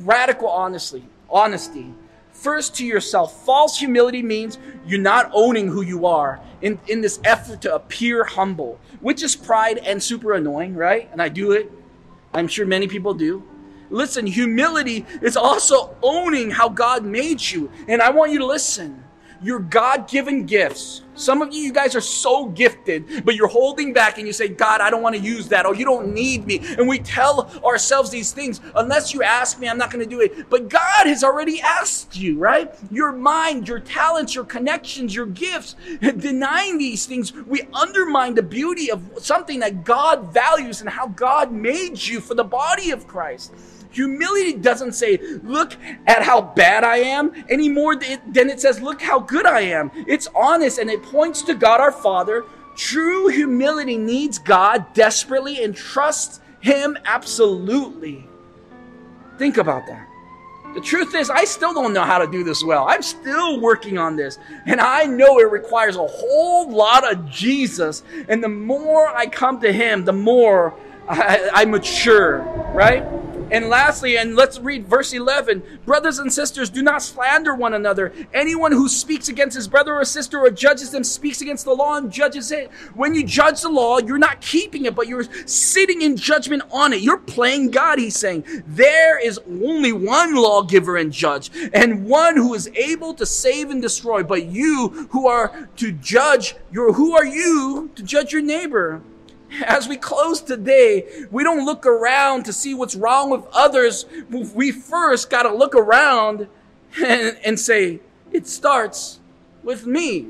Radical 0.00 0.48
honesty. 0.48 1.04
Honesty. 1.30 1.92
First 2.38 2.76
to 2.76 2.86
yourself. 2.86 3.44
False 3.44 3.76
humility 3.76 4.22
means 4.22 4.58
you're 4.86 5.00
not 5.00 5.28
owning 5.34 5.66
who 5.66 5.82
you 5.82 6.06
are 6.06 6.40
in, 6.62 6.78
in 6.86 7.00
this 7.00 7.18
effort 7.24 7.60
to 7.62 7.74
appear 7.74 8.22
humble, 8.22 8.78
which 9.00 9.24
is 9.24 9.34
pride 9.34 9.78
and 9.78 10.00
super 10.00 10.34
annoying, 10.34 10.76
right? 10.76 11.08
And 11.10 11.20
I 11.20 11.30
do 11.30 11.50
it. 11.50 11.72
I'm 12.32 12.46
sure 12.46 12.64
many 12.64 12.86
people 12.86 13.12
do. 13.12 13.42
Listen, 13.90 14.24
humility 14.24 15.04
is 15.20 15.36
also 15.36 15.96
owning 16.00 16.52
how 16.52 16.68
God 16.68 17.04
made 17.04 17.40
you. 17.40 17.72
And 17.88 18.00
I 18.00 18.10
want 18.10 18.30
you 18.30 18.38
to 18.38 18.46
listen 18.46 19.02
your 19.42 19.58
God 19.58 20.08
given 20.08 20.46
gifts. 20.46 21.02
Some 21.18 21.42
of 21.42 21.52
you, 21.52 21.60
you 21.60 21.72
guys 21.72 21.96
are 21.96 22.00
so 22.00 22.46
gifted, 22.46 23.24
but 23.24 23.34
you're 23.34 23.48
holding 23.48 23.92
back 23.92 24.18
and 24.18 24.26
you 24.26 24.32
say, 24.32 24.48
God, 24.48 24.80
I 24.80 24.88
don't 24.88 25.02
want 25.02 25.16
to 25.16 25.20
use 25.20 25.48
that, 25.48 25.66
or 25.66 25.74
you 25.74 25.84
don't 25.84 26.14
need 26.14 26.46
me. 26.46 26.60
And 26.78 26.88
we 26.88 26.98
tell 26.98 27.50
ourselves 27.64 28.10
these 28.10 28.32
things, 28.32 28.60
unless 28.76 29.12
you 29.12 29.22
ask 29.22 29.58
me, 29.58 29.68
I'm 29.68 29.78
not 29.78 29.90
going 29.90 30.04
to 30.04 30.08
do 30.08 30.20
it. 30.20 30.48
But 30.48 30.68
God 30.68 31.06
has 31.06 31.24
already 31.24 31.60
asked 31.60 32.16
you, 32.16 32.38
right? 32.38 32.72
Your 32.90 33.12
mind, 33.12 33.66
your 33.66 33.80
talents, 33.80 34.34
your 34.34 34.44
connections, 34.44 35.14
your 35.14 35.26
gifts. 35.26 35.74
Denying 36.00 36.78
these 36.78 37.06
things, 37.06 37.32
we 37.32 37.62
undermine 37.74 38.34
the 38.34 38.42
beauty 38.42 38.90
of 38.90 39.02
something 39.18 39.60
that 39.60 39.84
God 39.84 40.32
values 40.32 40.80
and 40.80 40.88
how 40.88 41.08
God 41.08 41.52
made 41.52 42.00
you 42.00 42.20
for 42.20 42.34
the 42.34 42.44
body 42.44 42.90
of 42.90 43.06
Christ. 43.06 43.52
Humility 43.90 44.54
doesn't 44.54 44.92
say, 44.92 45.18
look 45.42 45.74
at 46.06 46.22
how 46.22 46.40
bad 46.40 46.84
I 46.84 46.98
am 46.98 47.32
anymore 47.48 47.96
than 47.96 48.50
it 48.50 48.60
says, 48.60 48.80
look 48.80 49.00
how 49.00 49.18
good 49.18 49.46
I 49.46 49.60
am. 49.60 49.90
It's 50.06 50.28
honest 50.34 50.78
and 50.78 50.90
it 50.90 51.02
points 51.02 51.42
to 51.42 51.54
God 51.54 51.80
our 51.80 51.92
Father. 51.92 52.44
True 52.76 53.28
humility 53.28 53.96
needs 53.96 54.38
God 54.38 54.92
desperately 54.94 55.64
and 55.64 55.74
trusts 55.74 56.40
Him 56.60 56.96
absolutely. 57.04 58.28
Think 59.38 59.56
about 59.56 59.86
that. 59.86 60.06
The 60.74 60.80
truth 60.82 61.14
is, 61.14 61.30
I 61.30 61.44
still 61.44 61.72
don't 61.72 61.94
know 61.94 62.04
how 62.04 62.18
to 62.18 62.30
do 62.30 62.44
this 62.44 62.62
well. 62.62 62.86
I'm 62.88 63.02
still 63.02 63.58
working 63.58 63.96
on 63.96 64.16
this. 64.16 64.38
And 64.66 64.80
I 64.80 65.06
know 65.06 65.38
it 65.38 65.50
requires 65.50 65.96
a 65.96 66.06
whole 66.06 66.70
lot 66.70 67.10
of 67.10 67.28
Jesus. 67.30 68.02
And 68.28 68.44
the 68.44 68.48
more 68.48 69.08
I 69.08 69.26
come 69.26 69.60
to 69.62 69.72
Him, 69.72 70.04
the 70.04 70.12
more 70.12 70.74
I, 71.08 71.50
I 71.54 71.64
mature, 71.64 72.40
right? 72.74 73.02
And 73.50 73.68
lastly, 73.68 74.18
and 74.18 74.36
let's 74.36 74.58
read 74.58 74.86
verse 74.86 75.12
11 75.12 75.62
Brothers 75.84 76.18
and 76.18 76.32
sisters, 76.32 76.68
do 76.68 76.82
not 76.82 77.02
slander 77.02 77.54
one 77.54 77.74
another. 77.74 78.12
Anyone 78.34 78.72
who 78.72 78.88
speaks 78.88 79.28
against 79.28 79.56
his 79.56 79.68
brother 79.68 79.94
or 79.94 80.04
sister 80.04 80.38
or 80.38 80.50
judges 80.50 80.90
them 80.90 81.02
speaks 81.04 81.40
against 81.40 81.64
the 81.64 81.74
law 81.74 81.96
and 81.96 82.12
judges 82.12 82.52
it. 82.52 82.70
When 82.94 83.14
you 83.14 83.24
judge 83.24 83.62
the 83.62 83.70
law, 83.70 83.98
you're 83.98 84.18
not 84.18 84.40
keeping 84.40 84.84
it, 84.84 84.94
but 84.94 85.08
you're 85.08 85.24
sitting 85.46 86.02
in 86.02 86.16
judgment 86.16 86.62
on 86.70 86.92
it. 86.92 87.00
You're 87.00 87.18
playing 87.18 87.70
God, 87.70 87.98
he's 87.98 88.18
saying. 88.18 88.44
There 88.66 89.18
is 89.18 89.40
only 89.46 89.92
one 89.92 90.34
lawgiver 90.34 90.96
and 90.96 91.12
judge, 91.12 91.50
and 91.72 92.06
one 92.06 92.36
who 92.36 92.54
is 92.54 92.68
able 92.74 93.14
to 93.14 93.24
save 93.24 93.70
and 93.70 93.80
destroy. 93.80 94.22
But 94.22 94.46
you 94.46 95.08
who 95.10 95.26
are 95.26 95.68
to 95.76 95.92
judge 95.92 96.54
your, 96.70 96.92
who 96.92 97.16
are 97.16 97.24
you 97.24 97.90
to 97.94 98.02
judge 98.02 98.32
your 98.32 98.42
neighbor? 98.42 99.02
As 99.64 99.88
we 99.88 99.96
close 99.96 100.40
today, 100.40 101.26
we 101.30 101.42
don't 101.42 101.64
look 101.64 101.86
around 101.86 102.44
to 102.44 102.52
see 102.52 102.74
what's 102.74 102.94
wrong 102.94 103.30
with 103.30 103.46
others. 103.52 104.04
We 104.30 104.70
first 104.72 105.30
got 105.30 105.42
to 105.42 105.54
look 105.54 105.74
around 105.74 106.48
and, 107.02 107.38
and 107.44 107.58
say, 107.58 108.00
it 108.32 108.46
starts 108.46 109.20
with 109.62 109.86
me. 109.86 110.28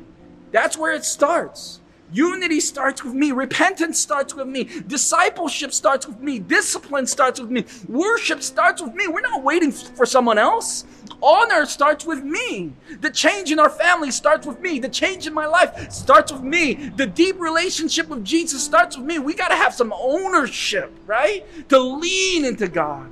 That's 0.53 0.77
where 0.77 0.93
it 0.93 1.05
starts. 1.05 1.81
Unity 2.11 2.61
starts 2.61 3.05
with 3.05 3.13
me. 3.13 3.33
Repentance 3.33 3.99
starts 3.99 4.35
with 4.35 4.47
me. 4.47 4.65
Discipleship 4.87 5.73
starts 5.73 6.07
with 6.07 6.21
me. 6.21 6.39
Discipline 6.39 7.07
starts 7.07 7.39
with 7.39 7.51
me. 7.51 7.65
Worship 7.87 8.43
starts 8.43 8.81
with 8.81 8.95
me. 8.95 9.09
We're 9.09 9.21
not 9.21 9.43
waiting 9.43 9.71
for 9.71 10.07
someone 10.07 10.39
else. 10.39 10.87
Honor 11.23 11.67
starts 11.67 12.07
with 12.07 12.25
me. 12.25 12.73
The 13.01 13.11
change 13.11 13.53
in 13.53 13.59
our 13.59 13.69
family 13.69 14.11
starts 14.11 14.47
with 14.47 14.61
me. 14.61 14.79
The 14.79 14.89
change 14.89 15.27
in 15.27 15.35
my 15.35 15.47
life 15.47 15.93
starts 15.93 16.33
with 16.33 16.43
me. 16.43 16.75
The 16.97 17.07
deep 17.07 17.39
relationship 17.39 18.09
with 18.09 18.25
Jesus 18.25 18.65
starts 18.65 18.97
with 18.97 19.05
me. 19.05 19.19
We 19.19 19.35
got 19.35 19.49
to 19.49 19.57
have 19.57 19.75
some 19.75 19.93
ownership, 19.93 20.91
right? 21.07 21.45
To 21.69 21.79
lean 21.79 22.45
into 22.45 22.69
God. 22.69 23.11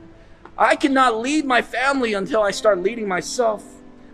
I 0.56 0.74
cannot 0.74 1.20
lead 1.20 1.44
my 1.44 1.60
family 1.60 2.14
until 2.14 2.42
I 2.42 2.50
start 2.50 2.78
leading 2.78 3.06
myself. 3.06 3.62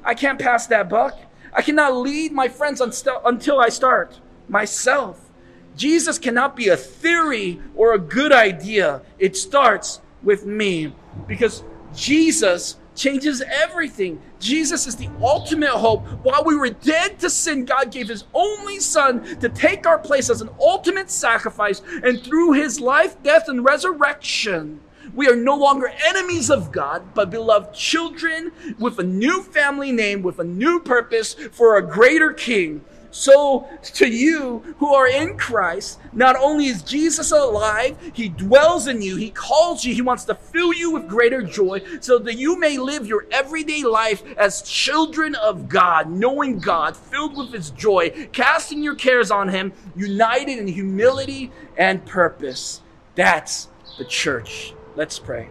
I 0.02 0.14
can't 0.14 0.40
pass 0.40 0.66
that 0.66 0.88
buck. 0.88 1.16
I 1.52 1.62
cannot 1.62 1.94
lead 1.94 2.32
my 2.32 2.48
friends 2.48 2.80
until 2.80 3.60
I 3.60 3.68
start 3.68 4.18
myself. 4.52 5.18
Jesus 5.76 6.18
cannot 6.18 6.54
be 6.54 6.68
a 6.68 6.76
theory 6.76 7.60
or 7.74 7.94
a 7.94 7.98
good 7.98 8.32
idea. 8.32 9.00
It 9.18 9.36
starts 9.36 10.00
with 10.22 10.44
me 10.44 10.94
because 11.26 11.64
Jesus 11.94 12.76
changes 12.94 13.40
everything. 13.40 14.20
Jesus 14.38 14.86
is 14.86 14.96
the 14.96 15.08
ultimate 15.20 15.70
hope. 15.70 16.06
While 16.22 16.44
we 16.44 16.56
were 16.56 16.68
dead 16.68 17.18
to 17.20 17.30
sin, 17.30 17.64
God 17.64 17.90
gave 17.90 18.08
his 18.08 18.24
only 18.34 18.80
son 18.80 19.38
to 19.40 19.48
take 19.48 19.86
our 19.86 19.98
place 19.98 20.28
as 20.28 20.42
an 20.42 20.50
ultimate 20.60 21.10
sacrifice. 21.10 21.80
And 22.02 22.22
through 22.22 22.52
his 22.52 22.78
life, 22.78 23.20
death, 23.22 23.48
and 23.48 23.64
resurrection, 23.64 24.80
we 25.14 25.28
are 25.28 25.36
no 25.36 25.56
longer 25.56 25.92
enemies 26.06 26.50
of 26.50 26.70
God, 26.70 27.14
but 27.14 27.30
beloved 27.30 27.74
children 27.74 28.52
with 28.78 28.98
a 28.98 29.02
new 29.02 29.42
family 29.42 29.92
name, 29.92 30.22
with 30.22 30.38
a 30.38 30.44
new 30.44 30.80
purpose 30.80 31.34
for 31.34 31.76
a 31.76 31.82
greater 31.82 32.32
king. 32.32 32.84
So 33.12 33.68
to 33.82 34.08
you 34.08 34.74
who 34.78 34.94
are 34.94 35.06
in 35.06 35.36
Christ, 35.36 36.00
not 36.12 36.34
only 36.34 36.66
is 36.66 36.82
Jesus 36.82 37.30
alive, 37.30 37.96
he 38.14 38.30
dwells 38.30 38.88
in 38.88 39.02
you, 39.02 39.16
he 39.16 39.30
calls 39.30 39.84
you, 39.84 39.94
he 39.94 40.00
wants 40.00 40.24
to 40.24 40.34
fill 40.34 40.72
you 40.72 40.90
with 40.90 41.08
greater 41.08 41.42
joy 41.42 41.82
so 42.00 42.18
that 42.20 42.38
you 42.38 42.58
may 42.58 42.78
live 42.78 43.06
your 43.06 43.26
everyday 43.30 43.82
life 43.82 44.22
as 44.38 44.62
children 44.62 45.34
of 45.34 45.68
God, 45.68 46.10
knowing 46.10 46.58
God, 46.58 46.96
filled 46.96 47.36
with 47.36 47.52
his 47.52 47.70
joy, 47.70 48.28
casting 48.32 48.82
your 48.82 48.94
cares 48.94 49.30
on 49.30 49.50
him, 49.50 49.74
united 49.94 50.58
in 50.58 50.66
humility 50.66 51.52
and 51.76 52.04
purpose. 52.06 52.80
That's 53.14 53.68
the 53.98 54.06
church. 54.06 54.72
Let's 54.96 55.18
pray. 55.18 55.50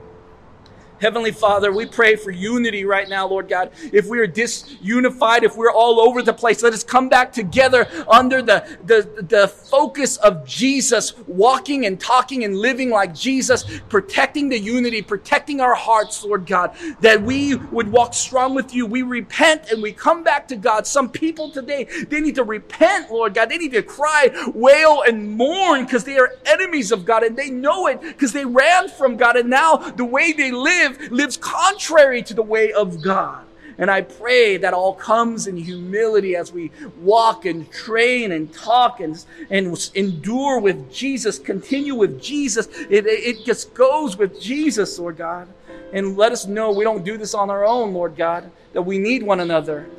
Heavenly 1.02 1.32
Father, 1.32 1.72
we 1.72 1.88
pray 1.88 2.16
for 2.16 2.30
unity 2.30 2.86
right 2.86 3.10
now, 3.10 3.28
Lord 3.28 3.49
God. 3.49 3.72
If 3.91 4.08
we 4.08 4.20
are 4.20 4.28
disunified, 4.28 5.41
if 5.41 5.58
we're 5.58 5.72
all 5.72 5.99
over 5.99 6.22
the 6.22 6.32
place, 6.34 6.62
let 6.62 6.74
us 6.74 6.84
come 6.84 7.10
back 7.10 7.34
together 7.34 7.88
under 8.08 8.43
the, 8.43 8.78
the, 8.86 9.26
the 9.28 9.47
focus 9.47 10.18
of 10.18 10.45
Jesus, 10.45 11.18
walking 11.26 11.88
and 11.88 11.99
talking 11.99 12.43
and 12.43 12.56
living 12.56 12.91
like 12.91 13.16
Jesus, 13.16 13.66
protecting 13.89 14.47
the 14.49 14.60
unity, 14.60 15.02
protecting 15.02 15.60
our 15.60 15.74
hearts, 15.74 16.24
Lord 16.24 16.45
God, 16.45 16.76
that 16.99 17.20
we 17.20 17.56
would 17.56 17.91
walk 17.91 18.14
strong 18.14 18.54
with 18.54 18.76
you. 18.76 18.86
We 18.86 19.02
repent 19.02 19.72
and 19.72 19.82
we 19.82 19.93
come 19.93 20.24
back 20.24 20.47
to 20.49 20.56
God. 20.56 20.86
Some 20.86 21.10
people 21.10 21.49
today, 21.49 21.86
they 22.10 22.20
need 22.20 22.36
to 22.36 22.43
repent, 22.43 23.10
Lord 23.12 23.34
God. 23.34 23.49
They 23.49 23.58
need 23.58 23.72
to 23.72 23.82
cry, 23.82 24.30
wail, 24.54 25.02
and 25.08 25.32
mourn 25.32 25.86
because 25.86 26.04
they 26.04 26.20
are 26.20 26.34
enemies 26.45 26.91
of 26.91 27.06
God 27.06 27.24
and 27.24 27.36
they 27.36 27.49
know 27.49 27.88
it 27.88 28.02
because 28.02 28.34
they 28.34 28.45
ran 28.45 28.88
from 28.88 29.18
God. 29.18 29.36
And 29.36 29.49
now 29.49 29.78
the 29.78 30.06
way 30.06 30.32
they 30.32 30.52
live 30.52 30.91
live 31.00 31.12
lives 31.12 31.38
contrary 31.38 32.22
to 32.24 32.34
the 32.34 32.44
way 32.44 32.72
of 32.74 33.02
God. 33.02 33.46
And 33.78 33.89
I 33.89 34.02
pray 34.02 34.58
that 34.58 34.74
all 34.74 34.94
comes 34.94 35.48
in 35.48 35.58
humility 35.58 36.36
as 36.36 36.52
we 36.52 36.72
walk 37.00 37.46
and 37.46 37.70
train 37.72 38.32
and 38.32 38.54
talk 38.54 39.00
and, 39.00 39.24
and 39.50 39.92
endure 39.96 40.60
with 40.60 40.94
Jesus, 40.94 41.39
continue 41.39 41.96
with 41.96 42.22
Jesus. 42.22 42.68
It, 42.89 43.08
it 43.08 43.46
just 43.46 43.74
goes 43.74 44.18
with 44.18 44.39
Jesus, 44.39 45.00
Lord 45.00 45.18
God. 45.18 45.48
And 45.94 46.16
let 46.16 46.32
us 46.32 46.46
know 46.46 46.72
we 46.72 46.84
don't 46.84 47.04
do 47.04 47.18
this 47.18 47.34
on 47.34 47.50
our 47.50 47.66
own, 47.66 47.94
Lord 47.94 48.16
God, 48.16 48.50
that 48.74 48.84
we 48.84 48.98
need 48.98 49.24
one 49.24 49.39
another. 49.39 49.89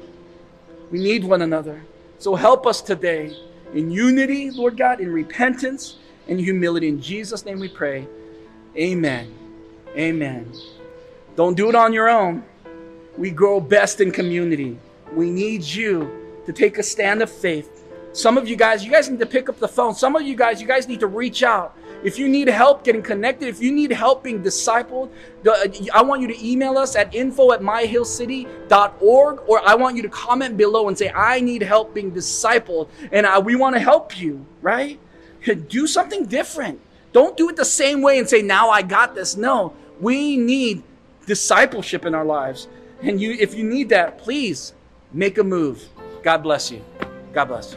We 0.90 0.98
need 0.98 1.24
one 1.24 1.42
another. 1.42 1.82
So 2.18 2.34
help 2.34 2.66
us 2.66 2.80
today 2.82 3.36
in 3.74 3.90
unity, 3.90 4.50
Lord 4.50 4.76
God, 4.76 5.00
in 5.00 5.12
repentance 5.12 5.96
and 6.28 6.38
humility. 6.38 6.88
In 6.88 7.00
Jesus' 7.00 7.44
name 7.44 7.58
we 7.58 7.68
pray. 7.68 8.06
Amen. 8.76 9.34
Amen. 9.96 10.52
Don't 11.34 11.56
do 11.56 11.68
it 11.68 11.74
on 11.74 11.92
your 11.92 12.08
own. 12.08 12.44
We 13.16 13.30
grow 13.30 13.60
best 13.60 14.00
in 14.00 14.10
community. 14.10 14.78
We 15.12 15.30
need 15.30 15.62
you 15.62 16.40
to 16.46 16.52
take 16.52 16.78
a 16.78 16.82
stand 16.82 17.22
of 17.22 17.30
faith. 17.30 17.84
Some 18.12 18.36
of 18.36 18.46
you 18.46 18.56
guys, 18.56 18.84
you 18.84 18.90
guys 18.90 19.08
need 19.08 19.20
to 19.20 19.26
pick 19.26 19.48
up 19.48 19.58
the 19.58 19.68
phone. 19.68 19.94
Some 19.94 20.16
of 20.16 20.22
you 20.22 20.36
guys, 20.36 20.60
you 20.60 20.66
guys 20.66 20.86
need 20.86 21.00
to 21.00 21.06
reach 21.06 21.42
out. 21.42 21.76
If 22.04 22.18
you 22.18 22.28
need 22.28 22.48
help 22.48 22.84
getting 22.84 23.02
connected, 23.02 23.48
if 23.48 23.62
you 23.62 23.72
need 23.72 23.92
help 23.92 24.24
being 24.24 24.42
discipled, 24.42 25.10
I 25.94 26.02
want 26.02 26.20
you 26.20 26.28
to 26.28 26.46
email 26.46 26.76
us 26.76 26.96
at 26.96 27.14
info 27.14 27.52
at 27.52 27.60
myhillcity.org 27.60 29.40
or 29.46 29.66
I 29.66 29.74
want 29.76 29.96
you 29.96 30.02
to 30.02 30.08
comment 30.08 30.56
below 30.56 30.88
and 30.88 30.98
say, 30.98 31.10
I 31.14 31.40
need 31.40 31.62
help 31.62 31.94
being 31.94 32.12
discipled 32.12 32.88
and 33.12 33.26
I, 33.26 33.38
we 33.38 33.54
want 33.54 33.76
to 33.76 33.80
help 33.80 34.18
you, 34.18 34.44
right? 34.60 34.98
Do 35.68 35.86
something 35.86 36.26
different. 36.26 36.80
Don't 37.12 37.36
do 37.36 37.50
it 37.50 37.56
the 37.56 37.64
same 37.64 38.00
way 38.00 38.18
and 38.18 38.28
say, 38.28 38.40
now 38.40 38.70
I 38.70 38.80
got 38.80 39.14
this. 39.14 39.36
No, 39.36 39.74
we 40.00 40.38
need 40.38 40.82
discipleship 41.26 42.04
in 42.04 42.14
our 42.14 42.24
lives. 42.24 42.68
And 43.02 43.20
you, 43.20 43.32
if 43.32 43.54
you 43.54 43.64
need 43.64 43.88
that, 43.90 44.18
please 44.18 44.74
make 45.12 45.38
a 45.38 45.44
move. 45.44 45.88
God 46.22 46.38
bless 46.38 46.70
you. 46.70 46.84
God 47.32 47.46
bless. 47.46 47.76